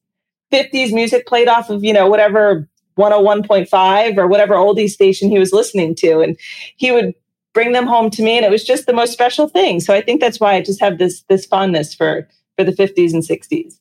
50s 0.51 0.93
music 0.93 1.27
played 1.27 1.47
off 1.47 1.69
of, 1.69 1.83
you 1.83 1.93
know, 1.93 2.07
whatever 2.07 2.67
101.5 2.97 4.17
or 4.17 4.27
whatever 4.27 4.55
oldie 4.55 4.89
station 4.89 5.29
he 5.29 5.37
was 5.37 5.53
listening 5.53 5.93
to. 5.95 6.21
And 6.21 6.37
he 6.77 6.91
would 6.91 7.13
bring 7.53 7.73
them 7.73 7.85
home 7.85 8.09
to 8.11 8.21
me 8.21 8.37
and 8.37 8.45
it 8.45 8.51
was 8.51 8.63
just 8.63 8.85
the 8.85 8.93
most 8.93 9.11
special 9.11 9.47
thing. 9.47 9.79
So 9.79 9.93
I 9.93 10.01
think 10.01 10.21
that's 10.21 10.39
why 10.39 10.53
I 10.53 10.61
just 10.61 10.79
have 10.79 10.97
this 10.97 11.23
this 11.23 11.45
fondness 11.45 11.93
for 11.93 12.27
for 12.55 12.63
the 12.63 12.71
50s 12.71 13.13
and 13.13 13.23
60s. 13.23 13.79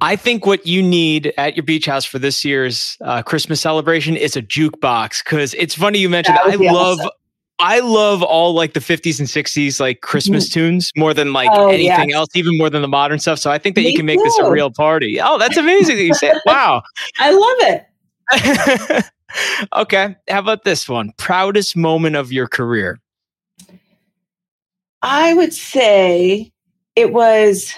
I 0.00 0.16
think 0.16 0.44
what 0.44 0.66
you 0.66 0.82
need 0.82 1.32
at 1.38 1.56
your 1.56 1.62
beach 1.62 1.86
house 1.86 2.04
for 2.04 2.18
this 2.18 2.44
year's 2.44 2.98
uh, 3.00 3.22
Christmas 3.22 3.60
celebration 3.60 4.16
is 4.16 4.36
a 4.36 4.42
jukebox 4.42 5.24
because 5.24 5.54
it's 5.54 5.76
funny 5.76 6.00
you 6.00 6.08
mentioned 6.08 6.38
I 6.38 6.56
love 6.56 6.98
awesome. 6.98 7.10
I 7.62 7.78
love 7.78 8.24
all 8.24 8.54
like 8.54 8.72
the 8.72 8.80
50s 8.80 9.20
and 9.20 9.28
60s 9.28 9.78
like 9.78 10.00
Christmas 10.00 10.48
mm-hmm. 10.48 10.60
tunes 10.60 10.90
more 10.96 11.14
than 11.14 11.32
like 11.32 11.48
oh, 11.52 11.68
anything 11.68 12.12
else, 12.12 12.28
even 12.34 12.58
more 12.58 12.68
than 12.68 12.82
the 12.82 12.88
modern 12.88 13.20
stuff. 13.20 13.38
So 13.38 13.52
I 13.52 13.58
think 13.58 13.76
that 13.76 13.82
Me 13.82 13.90
you 13.90 13.96
can 13.96 14.04
make 14.04 14.18
too. 14.18 14.24
this 14.24 14.38
a 14.38 14.50
real 14.50 14.72
party. 14.72 15.20
Oh, 15.20 15.38
that's 15.38 15.56
amazing 15.56 15.96
that 15.96 16.02
you 16.02 16.14
said. 16.14 16.40
Wow. 16.46 16.82
I 17.20 17.30
love 17.30 17.82
it. 18.34 19.04
okay. 19.76 20.16
How 20.28 20.40
about 20.40 20.64
this 20.64 20.88
one? 20.88 21.12
Proudest 21.18 21.76
moment 21.76 22.16
of 22.16 22.32
your 22.32 22.48
career? 22.48 23.00
I 25.02 25.32
would 25.34 25.52
say 25.52 26.52
it 26.96 27.12
was, 27.12 27.72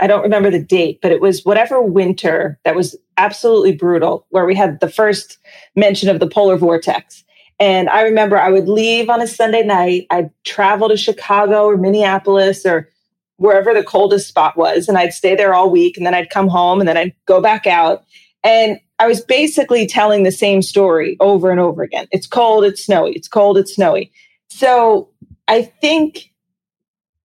I 0.00 0.06
don't 0.06 0.22
remember 0.22 0.50
the 0.50 0.62
date, 0.62 1.00
but 1.02 1.12
it 1.12 1.20
was 1.20 1.44
whatever 1.44 1.82
winter 1.82 2.58
that 2.64 2.74
was 2.74 2.96
absolutely 3.18 3.72
brutal, 3.76 4.26
where 4.30 4.46
we 4.46 4.54
had 4.54 4.80
the 4.80 4.88
first 4.88 5.36
mention 5.74 6.08
of 6.08 6.20
the 6.20 6.26
polar 6.26 6.56
vortex. 6.56 7.22
And 7.58 7.88
I 7.88 8.02
remember 8.02 8.38
I 8.38 8.50
would 8.50 8.68
leave 8.68 9.08
on 9.08 9.22
a 9.22 9.26
Sunday 9.26 9.62
night. 9.62 10.06
I'd 10.10 10.30
travel 10.44 10.88
to 10.88 10.96
Chicago 10.96 11.64
or 11.64 11.76
Minneapolis 11.76 12.66
or 12.66 12.90
wherever 13.36 13.72
the 13.72 13.82
coldest 13.82 14.28
spot 14.28 14.56
was. 14.56 14.88
And 14.88 14.98
I'd 14.98 15.12
stay 15.12 15.34
there 15.34 15.54
all 15.54 15.70
week. 15.70 15.96
And 15.96 16.04
then 16.04 16.14
I'd 16.14 16.30
come 16.30 16.48
home 16.48 16.80
and 16.80 16.88
then 16.88 16.96
I'd 16.96 17.14
go 17.26 17.40
back 17.40 17.66
out. 17.66 18.04
And 18.44 18.78
I 18.98 19.06
was 19.06 19.20
basically 19.20 19.86
telling 19.86 20.22
the 20.22 20.32
same 20.32 20.62
story 20.62 21.16
over 21.20 21.50
and 21.50 21.60
over 21.60 21.82
again. 21.82 22.06
It's 22.12 22.26
cold, 22.26 22.64
it's 22.64 22.84
snowy, 22.84 23.12
it's 23.12 23.28
cold, 23.28 23.58
it's 23.58 23.74
snowy. 23.74 24.10
So 24.48 25.10
I 25.48 25.62
think 25.62 26.32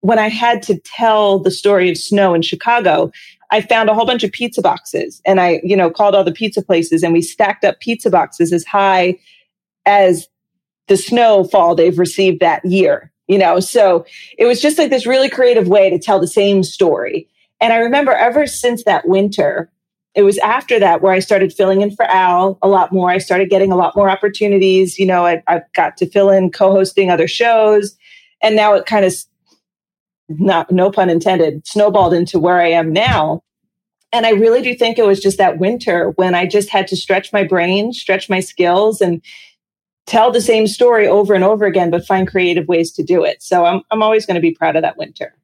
when 0.01 0.19
I 0.19 0.27
had 0.27 0.62
to 0.63 0.77
tell 0.79 1.39
the 1.39 1.51
story 1.51 1.89
of 1.89 1.97
snow 1.97 2.33
in 2.33 2.41
Chicago, 2.41 3.12
I 3.51 3.62
found 3.62 3.89
a 3.89 3.93
whole 3.93 4.05
bunch 4.05 4.23
of 4.23 4.31
pizza 4.31 4.62
boxes 4.62 5.21
and 5.25 5.39
I, 5.39 5.62
you 5.63 5.77
know, 5.77 5.89
called 5.89 6.15
all 6.15 6.23
the 6.23 6.31
pizza 6.31 6.62
places 6.62 7.03
and 7.03 7.13
we 7.13 7.21
stacked 7.21 7.63
up 7.63 7.79
pizza 7.79 8.09
boxes 8.09 8.51
as 8.51 8.65
high 8.65 9.17
as 9.86 10.28
the 10.88 10.98
snowfall 10.98 11.76
they've 11.76 12.00
received 12.00 12.39
that 12.41 12.63
year. 12.65 13.12
you 13.28 13.38
know? 13.38 13.60
So 13.60 14.06
it 14.38 14.46
was 14.46 14.62
just 14.62 14.78
like 14.78 14.89
this 14.89 15.06
really 15.06 15.30
creative 15.30 15.67
way 15.67 15.89
to 15.89 16.00
tell 16.00 16.19
the 16.19 16.28
same 16.28 16.63
story. 16.63 17.28
And 17.62 17.74
I 17.74 17.78
remember 17.78 18.12
ever 18.12 18.46
since 18.46 18.84
that 18.84 19.08
winter, 19.08 19.69
it 20.15 20.24
was 20.24 20.38
after 20.39 20.80
that 20.80 21.02
where 21.02 21.13
I 21.13 21.19
started 21.19 21.54
filling 21.54 21.82
in 21.82 21.96
for 21.96 22.06
Al 22.06 22.60
a 22.62 22.67
lot 22.67 22.91
more. 22.91 23.10
I 23.10 23.17
started 23.17 23.50
getting 23.50 23.72
a 23.72 23.76
lot 23.76 23.96
more 23.96 24.10
opportunities. 24.10 25.00
You 25.00 25.06
know, 25.06 25.26
I, 25.26 25.41
I 25.48 25.62
got 25.74 25.98
to 25.98 26.10
fill 26.10 26.30
in 26.30 26.52
co-hosting 26.52 27.10
other 27.10 27.28
shows, 27.28 27.98
and 28.41 28.56
now 28.56 28.74
it 28.76 28.86
kind 28.86 29.06
of, 29.06 29.15
not 30.30 30.72
no 30.72 30.91
pun 30.91 31.10
intended, 31.10 31.65
snowballed 31.67 32.13
into 32.13 32.39
where 32.39 32.62
I 32.62 32.69
am 32.69 32.93
now. 32.93 33.41
And 34.12 34.26
I 34.26 34.32
really 34.32 34.62
do 34.62 34.76
think 34.76 35.00
it 35.00 35.08
was 35.08 35.19
just 35.19 35.39
that 35.39 35.58
winter 35.58 36.12
when 36.12 36.36
I 36.36 36.46
just 36.46 36.69
had 36.69 36.88
to 36.89 36.96
stretch 36.96 37.34
my 37.34 37.43
brain, 37.43 37.91
stretch 37.91 38.30
my 38.30 38.39
skills, 38.39 39.02
and 39.02 39.22
tell 40.06 40.32
the 40.32 40.42
same 40.42 40.68
story 40.68 41.08
over 41.08 41.34
and 41.34 41.44
over 41.44 41.66
again, 41.66 41.89
but 41.89 42.06
find 42.06 42.28
creative 42.28 42.68
ways 42.68 42.92
to 42.94 43.04
do 43.04 43.24
it. 43.24 43.42
So 43.42 43.66
I'm 43.66 43.82
I'm 43.92 44.04
always 44.04 44.26
going 44.26 44.36
to 44.36 44.42
be 44.42 44.54
proud 44.54 44.76
of 44.76 44.82
that 44.82 44.98
winter. 44.98 45.36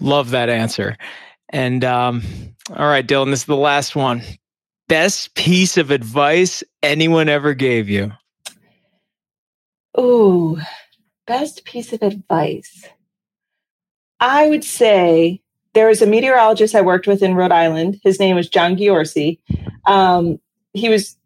Love 0.00 0.30
that 0.30 0.48
answer. 0.48 0.96
And 1.50 1.84
um, 1.84 2.22
all 2.74 2.88
right, 2.88 3.06
Dylan, 3.06 3.30
this 3.30 3.40
is 3.40 3.46
the 3.46 3.56
last 3.56 3.94
one. 3.94 4.22
Best 4.88 5.34
piece 5.34 5.76
of 5.76 5.90
advice 5.90 6.64
anyone 6.82 7.28
ever 7.28 7.54
gave 7.54 7.88
you? 7.88 8.12
Ooh, 9.98 10.58
best 11.26 11.64
piece 11.64 11.92
of 11.92 12.02
advice. 12.02 12.86
I 14.20 14.48
would 14.48 14.64
say 14.64 15.42
there 15.74 15.88
was 15.88 16.02
a 16.02 16.06
meteorologist 16.06 16.74
I 16.74 16.80
worked 16.80 17.06
with 17.06 17.22
in 17.22 17.34
Rhode 17.34 17.52
Island. 17.52 18.00
His 18.02 18.18
name 18.18 18.36
was 18.36 18.48
John 18.48 18.76
Ghiorse. 18.76 19.38
Um, 19.86 20.38
he 20.72 20.88
was 20.88 21.16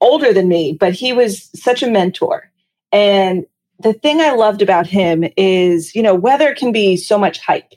older 0.00 0.32
than 0.32 0.48
me, 0.48 0.72
but 0.72 0.92
he 0.92 1.12
was 1.12 1.50
such 1.60 1.82
a 1.82 1.90
mentor. 1.90 2.50
And 2.92 3.46
the 3.80 3.92
thing 3.92 4.20
I 4.20 4.32
loved 4.32 4.62
about 4.62 4.86
him 4.86 5.24
is, 5.36 5.94
you 5.94 6.02
know, 6.02 6.14
weather 6.14 6.54
can 6.54 6.72
be 6.72 6.96
so 6.96 7.18
much 7.18 7.38
hype. 7.38 7.72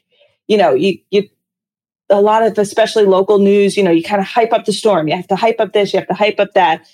You 0.47 0.57
know, 0.57 0.73
you, 0.73 0.97
you, 1.11 1.27
a 2.09 2.21
lot 2.21 2.43
of, 2.43 2.57
especially 2.57 3.05
local 3.05 3.39
news, 3.39 3.77
you 3.77 3.83
know, 3.83 3.91
you 3.91 4.03
kind 4.03 4.21
of 4.21 4.27
hype 4.27 4.51
up 4.51 4.65
the 4.65 4.73
storm. 4.73 5.07
You 5.07 5.15
have 5.15 5.27
to 5.27 5.35
hype 5.35 5.59
up 5.59 5.73
this, 5.73 5.93
you 5.93 5.99
have 5.99 6.07
to 6.09 6.13
hype 6.13 6.39
up 6.39 6.53
that. 6.53 6.87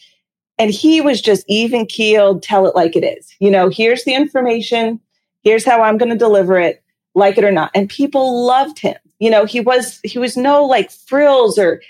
And 0.60 0.72
he 0.72 1.02
was 1.02 1.22
just 1.22 1.46
even 1.48 1.86
keeled, 1.86 2.42
tell 2.42 2.66
it 2.66 2.76
like 2.76 2.96
it 2.96 3.04
is. 3.04 3.34
You 3.40 3.52
know, 3.52 3.70
here's 3.70 4.04
the 4.04 4.16
information. 4.16 5.00
Here's 5.44 5.66
how 5.66 5.82
I'm 5.82 5.98
going 5.98 6.10
to 6.10 6.18
deliver 6.18 6.58
it, 6.58 6.84
like 7.16 7.38
it 7.38 7.44
or 7.44 7.52
not. 7.52 7.72
And 7.76 7.90
people 7.90 8.46
loved 8.46 8.80
him. 8.80 8.98
You 9.20 9.30
know, 9.30 9.46
he 9.46 9.62
was, 9.62 10.00
he 10.04 10.20
was 10.20 10.36
no 10.36 10.66
like 10.66 10.92
frills 10.92 11.58
or 11.58 11.82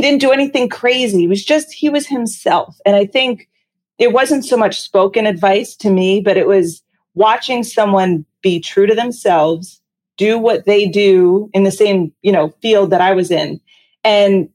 he 0.00 0.08
didn't 0.08 0.22
do 0.22 0.32
anything 0.32 0.68
crazy. 0.68 1.18
He 1.18 1.26
was 1.26 1.44
just, 1.44 1.72
he 1.72 1.90
was 1.90 2.06
himself. 2.06 2.78
And 2.86 2.96
I 2.96 3.04
think 3.04 3.50
it 3.98 4.14
wasn't 4.14 4.46
so 4.46 4.56
much 4.56 4.80
spoken 4.80 5.26
advice 5.26 5.76
to 5.76 5.90
me, 5.90 6.22
but 6.22 6.38
it 6.38 6.46
was 6.46 6.82
watching 7.14 7.62
someone 7.62 8.24
be 8.40 8.60
true 8.60 8.86
to 8.86 8.94
themselves, 8.94 9.82
do 10.16 10.38
what 10.38 10.64
they 10.64 10.88
do 10.88 11.50
in 11.52 11.64
the 11.64 11.70
same, 11.70 12.14
you 12.22 12.32
know, 12.32 12.48
field 12.62 12.90
that 12.90 13.02
I 13.02 13.12
was 13.12 13.30
in. 13.30 13.60
And 14.02 14.48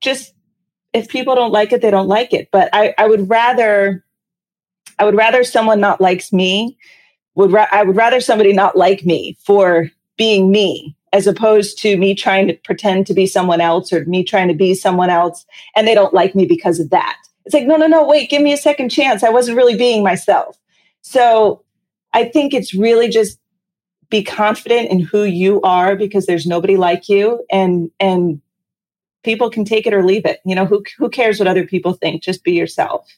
just, 0.00 0.32
if 0.94 1.06
people 1.08 1.34
don't 1.34 1.52
like 1.52 1.72
it, 1.72 1.82
they 1.82 1.90
don't 1.90 2.08
like 2.08 2.32
it. 2.32 2.48
But 2.50 2.70
I, 2.72 2.94
I 2.96 3.06
would 3.06 3.28
rather, 3.28 4.02
I 4.98 5.04
would 5.04 5.16
rather 5.16 5.44
someone 5.44 5.80
not 5.80 6.00
likes 6.00 6.32
me 6.32 6.78
would 7.34 7.52
ra- 7.52 7.68
I 7.70 7.82
would 7.82 7.96
rather 7.96 8.20
somebody 8.20 8.52
not 8.52 8.76
like 8.76 9.04
me 9.04 9.36
for 9.44 9.90
being 10.16 10.50
me 10.50 10.96
as 11.12 11.26
opposed 11.26 11.78
to 11.78 11.96
me 11.96 12.14
trying 12.14 12.46
to 12.48 12.54
pretend 12.54 13.06
to 13.06 13.14
be 13.14 13.26
someone 13.26 13.60
else 13.60 13.92
or 13.92 14.04
me 14.06 14.24
trying 14.24 14.48
to 14.48 14.54
be 14.54 14.74
someone 14.74 15.10
else 15.10 15.44
and 15.76 15.86
they 15.86 15.94
don't 15.94 16.14
like 16.14 16.34
me 16.34 16.46
because 16.46 16.80
of 16.80 16.90
that. 16.90 17.16
It's 17.44 17.54
like, 17.54 17.66
no, 17.66 17.76
no, 17.76 17.86
no, 17.86 18.06
wait, 18.06 18.30
give 18.30 18.42
me 18.42 18.52
a 18.52 18.56
second 18.56 18.88
chance. 18.88 19.22
I 19.22 19.28
wasn't 19.28 19.56
really 19.56 19.76
being 19.76 20.02
myself. 20.02 20.56
So 21.02 21.62
I 22.12 22.24
think 22.24 22.54
it's 22.54 22.72
really 22.72 23.08
just 23.08 23.38
be 24.08 24.22
confident 24.22 24.90
in 24.90 25.00
who 25.00 25.24
you 25.24 25.60
are 25.62 25.96
because 25.96 26.26
there's 26.26 26.46
nobody 26.46 26.76
like 26.76 27.08
you 27.08 27.44
and 27.50 27.90
and 27.98 28.40
people 29.24 29.50
can 29.50 29.64
take 29.64 29.86
it 29.86 29.94
or 29.94 30.04
leave 30.04 30.26
it. 30.26 30.40
You 30.44 30.54
know, 30.54 30.66
who 30.66 30.84
who 30.98 31.08
cares 31.08 31.38
what 31.38 31.48
other 31.48 31.66
people 31.66 31.94
think? 31.94 32.22
Just 32.22 32.44
be 32.44 32.52
yourself. 32.52 33.08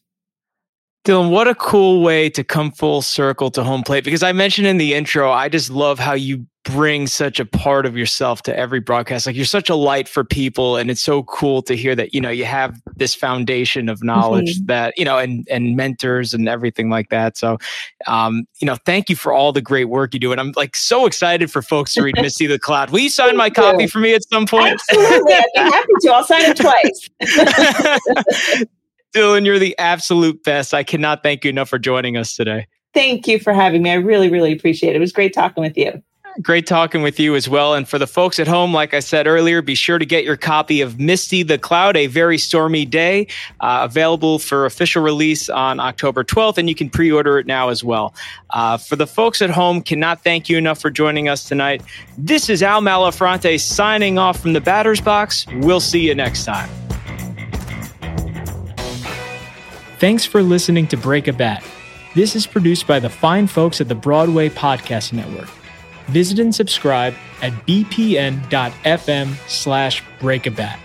Dylan, 1.04 1.30
what 1.30 1.48
a 1.48 1.54
cool 1.54 2.02
way 2.02 2.30
to 2.30 2.42
come 2.42 2.70
full 2.70 3.02
circle 3.02 3.50
to 3.50 3.62
home 3.62 3.82
plate 3.82 4.04
because 4.04 4.22
I 4.22 4.32
mentioned 4.32 4.66
in 4.66 4.78
the 4.78 4.94
intro, 4.94 5.30
I 5.30 5.50
just 5.50 5.68
love 5.68 5.98
how 5.98 6.14
you 6.14 6.46
bring 6.64 7.06
such 7.06 7.38
a 7.38 7.44
part 7.44 7.86
of 7.86 7.96
yourself 7.96 8.42
to 8.42 8.58
every 8.58 8.80
broadcast. 8.80 9.26
Like 9.26 9.36
you're 9.36 9.44
such 9.44 9.68
a 9.68 9.74
light 9.74 10.08
for 10.08 10.24
people. 10.24 10.76
And 10.76 10.90
it's 10.90 11.02
so 11.02 11.24
cool 11.24 11.60
to 11.62 11.76
hear 11.76 11.94
that, 11.94 12.14
you 12.14 12.20
know, 12.20 12.30
you 12.30 12.46
have 12.46 12.80
this 12.96 13.14
foundation 13.14 13.88
of 13.88 14.02
knowledge 14.02 14.56
mm-hmm. 14.56 14.66
that, 14.66 14.94
you 14.96 15.04
know, 15.04 15.18
and, 15.18 15.46
and 15.50 15.76
mentors 15.76 16.32
and 16.32 16.48
everything 16.48 16.88
like 16.88 17.10
that. 17.10 17.36
So, 17.36 17.58
um, 18.06 18.46
you 18.60 18.66
know, 18.66 18.76
thank 18.86 19.10
you 19.10 19.16
for 19.16 19.32
all 19.32 19.52
the 19.52 19.60
great 19.60 19.84
work 19.84 20.14
you 20.14 20.20
do. 20.20 20.32
And 20.32 20.40
I'm 20.40 20.52
like 20.56 20.74
so 20.74 21.06
excited 21.06 21.50
for 21.50 21.60
folks 21.60 21.92
to 21.94 22.02
read 22.02 22.16
Misty 22.20 22.46
the 22.46 22.58
Cloud. 22.58 22.90
Will 22.90 23.00
you 23.00 23.10
sign 23.10 23.36
my 23.36 23.50
copy 23.50 23.86
for 23.86 23.98
me 23.98 24.14
at 24.14 24.26
some 24.28 24.46
point? 24.46 24.80
Absolutely. 24.90 25.34
I'd 25.34 25.44
be 25.54 25.60
happy 25.60 25.92
to. 26.00 26.12
I'll 26.12 26.24
sign 26.24 26.44
it 26.44 26.56
twice. 26.56 27.10
Dylan, 29.14 29.44
you're 29.44 29.60
the 29.60 29.78
absolute 29.78 30.42
best. 30.42 30.74
I 30.74 30.82
cannot 30.82 31.22
thank 31.22 31.44
you 31.44 31.50
enough 31.50 31.68
for 31.68 31.78
joining 31.78 32.16
us 32.16 32.34
today. 32.34 32.66
Thank 32.94 33.28
you 33.28 33.38
for 33.38 33.52
having 33.52 33.82
me. 33.82 33.90
I 33.90 33.94
really, 33.94 34.30
really 34.30 34.52
appreciate 34.52 34.90
it. 34.90 34.96
It 34.96 35.00
was 35.00 35.12
great 35.12 35.34
talking 35.34 35.62
with 35.62 35.76
you. 35.76 36.02
Great 36.42 36.66
talking 36.66 37.02
with 37.02 37.20
you 37.20 37.36
as 37.36 37.48
well. 37.48 37.74
And 37.74 37.88
for 37.88 37.96
the 37.96 38.08
folks 38.08 38.40
at 38.40 38.48
home, 38.48 38.74
like 38.74 38.92
I 38.92 38.98
said 38.98 39.28
earlier, 39.28 39.62
be 39.62 39.76
sure 39.76 39.98
to 39.98 40.04
get 40.04 40.24
your 40.24 40.36
copy 40.36 40.80
of 40.80 40.98
Misty 40.98 41.44
the 41.44 41.58
Cloud, 41.58 41.96
A 41.96 42.08
Very 42.08 42.38
Stormy 42.38 42.84
Day, 42.84 43.28
uh, 43.60 43.86
available 43.88 44.40
for 44.40 44.66
official 44.66 45.00
release 45.00 45.48
on 45.48 45.78
October 45.78 46.24
12th, 46.24 46.58
and 46.58 46.68
you 46.68 46.74
can 46.74 46.90
pre 46.90 47.12
order 47.12 47.38
it 47.38 47.46
now 47.46 47.68
as 47.68 47.84
well. 47.84 48.14
Uh, 48.50 48.76
for 48.76 48.96
the 48.96 49.06
folks 49.06 49.42
at 49.42 49.50
home, 49.50 49.80
cannot 49.80 50.24
thank 50.24 50.48
you 50.48 50.58
enough 50.58 50.80
for 50.80 50.90
joining 50.90 51.28
us 51.28 51.44
tonight. 51.44 51.82
This 52.18 52.50
is 52.50 52.64
Al 52.64 52.80
Malafronte 52.80 53.60
signing 53.60 54.18
off 54.18 54.40
from 54.40 54.54
the 54.54 54.60
batter's 54.60 55.00
box. 55.00 55.46
We'll 55.60 55.80
see 55.80 56.00
you 56.00 56.16
next 56.16 56.44
time. 56.44 56.68
Thanks 60.00 60.24
for 60.24 60.42
listening 60.42 60.88
to 60.88 60.96
Break 60.96 61.28
a 61.28 61.32
Bat. 61.32 61.64
This 62.16 62.34
is 62.34 62.44
produced 62.46 62.88
by 62.88 62.98
the 62.98 63.08
fine 63.08 63.46
folks 63.46 63.80
at 63.80 63.88
the 63.88 63.94
Broadway 63.94 64.48
Podcast 64.48 65.12
Network. 65.12 65.48
Visit 66.08 66.38
and 66.38 66.54
subscribe 66.54 67.14
at 67.42 67.52
bpn.fm 67.66 69.34
slash 69.48 70.02
breakabat. 70.20 70.78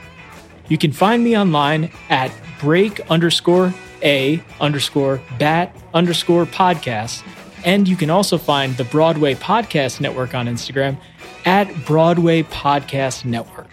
You 0.68 0.78
can 0.78 0.92
find 0.92 1.24
me 1.24 1.38
online 1.38 1.92
at 2.10 2.32
break 2.60 3.00
underscore 3.10 3.74
a 4.02 4.42
underscore 4.60 5.22
bat 5.38 5.76
underscore 5.94 6.46
podcast. 6.46 7.24
And 7.66 7.88
you 7.88 7.96
can 7.96 8.10
also 8.10 8.38
find 8.38 8.78
the 8.78 8.86
Broadway 8.86 9.36
Podcast 9.36 10.00
Network 10.00 10.34
on 10.34 10.48
Instagram 10.48 10.98
at 11.46 11.74
Broadway 11.86 12.44
Podcast 12.44 13.26
Network. 13.26 13.68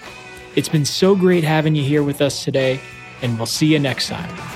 It's 0.57 0.69
been 0.69 0.85
so 0.85 1.15
great 1.15 1.45
having 1.45 1.75
you 1.75 1.85
here 1.85 2.03
with 2.03 2.21
us 2.21 2.43
today, 2.43 2.81
and 3.23 3.37
we'll 3.37 3.47
see 3.47 3.67
you 3.67 3.79
next 3.79 4.09
time. 4.09 4.56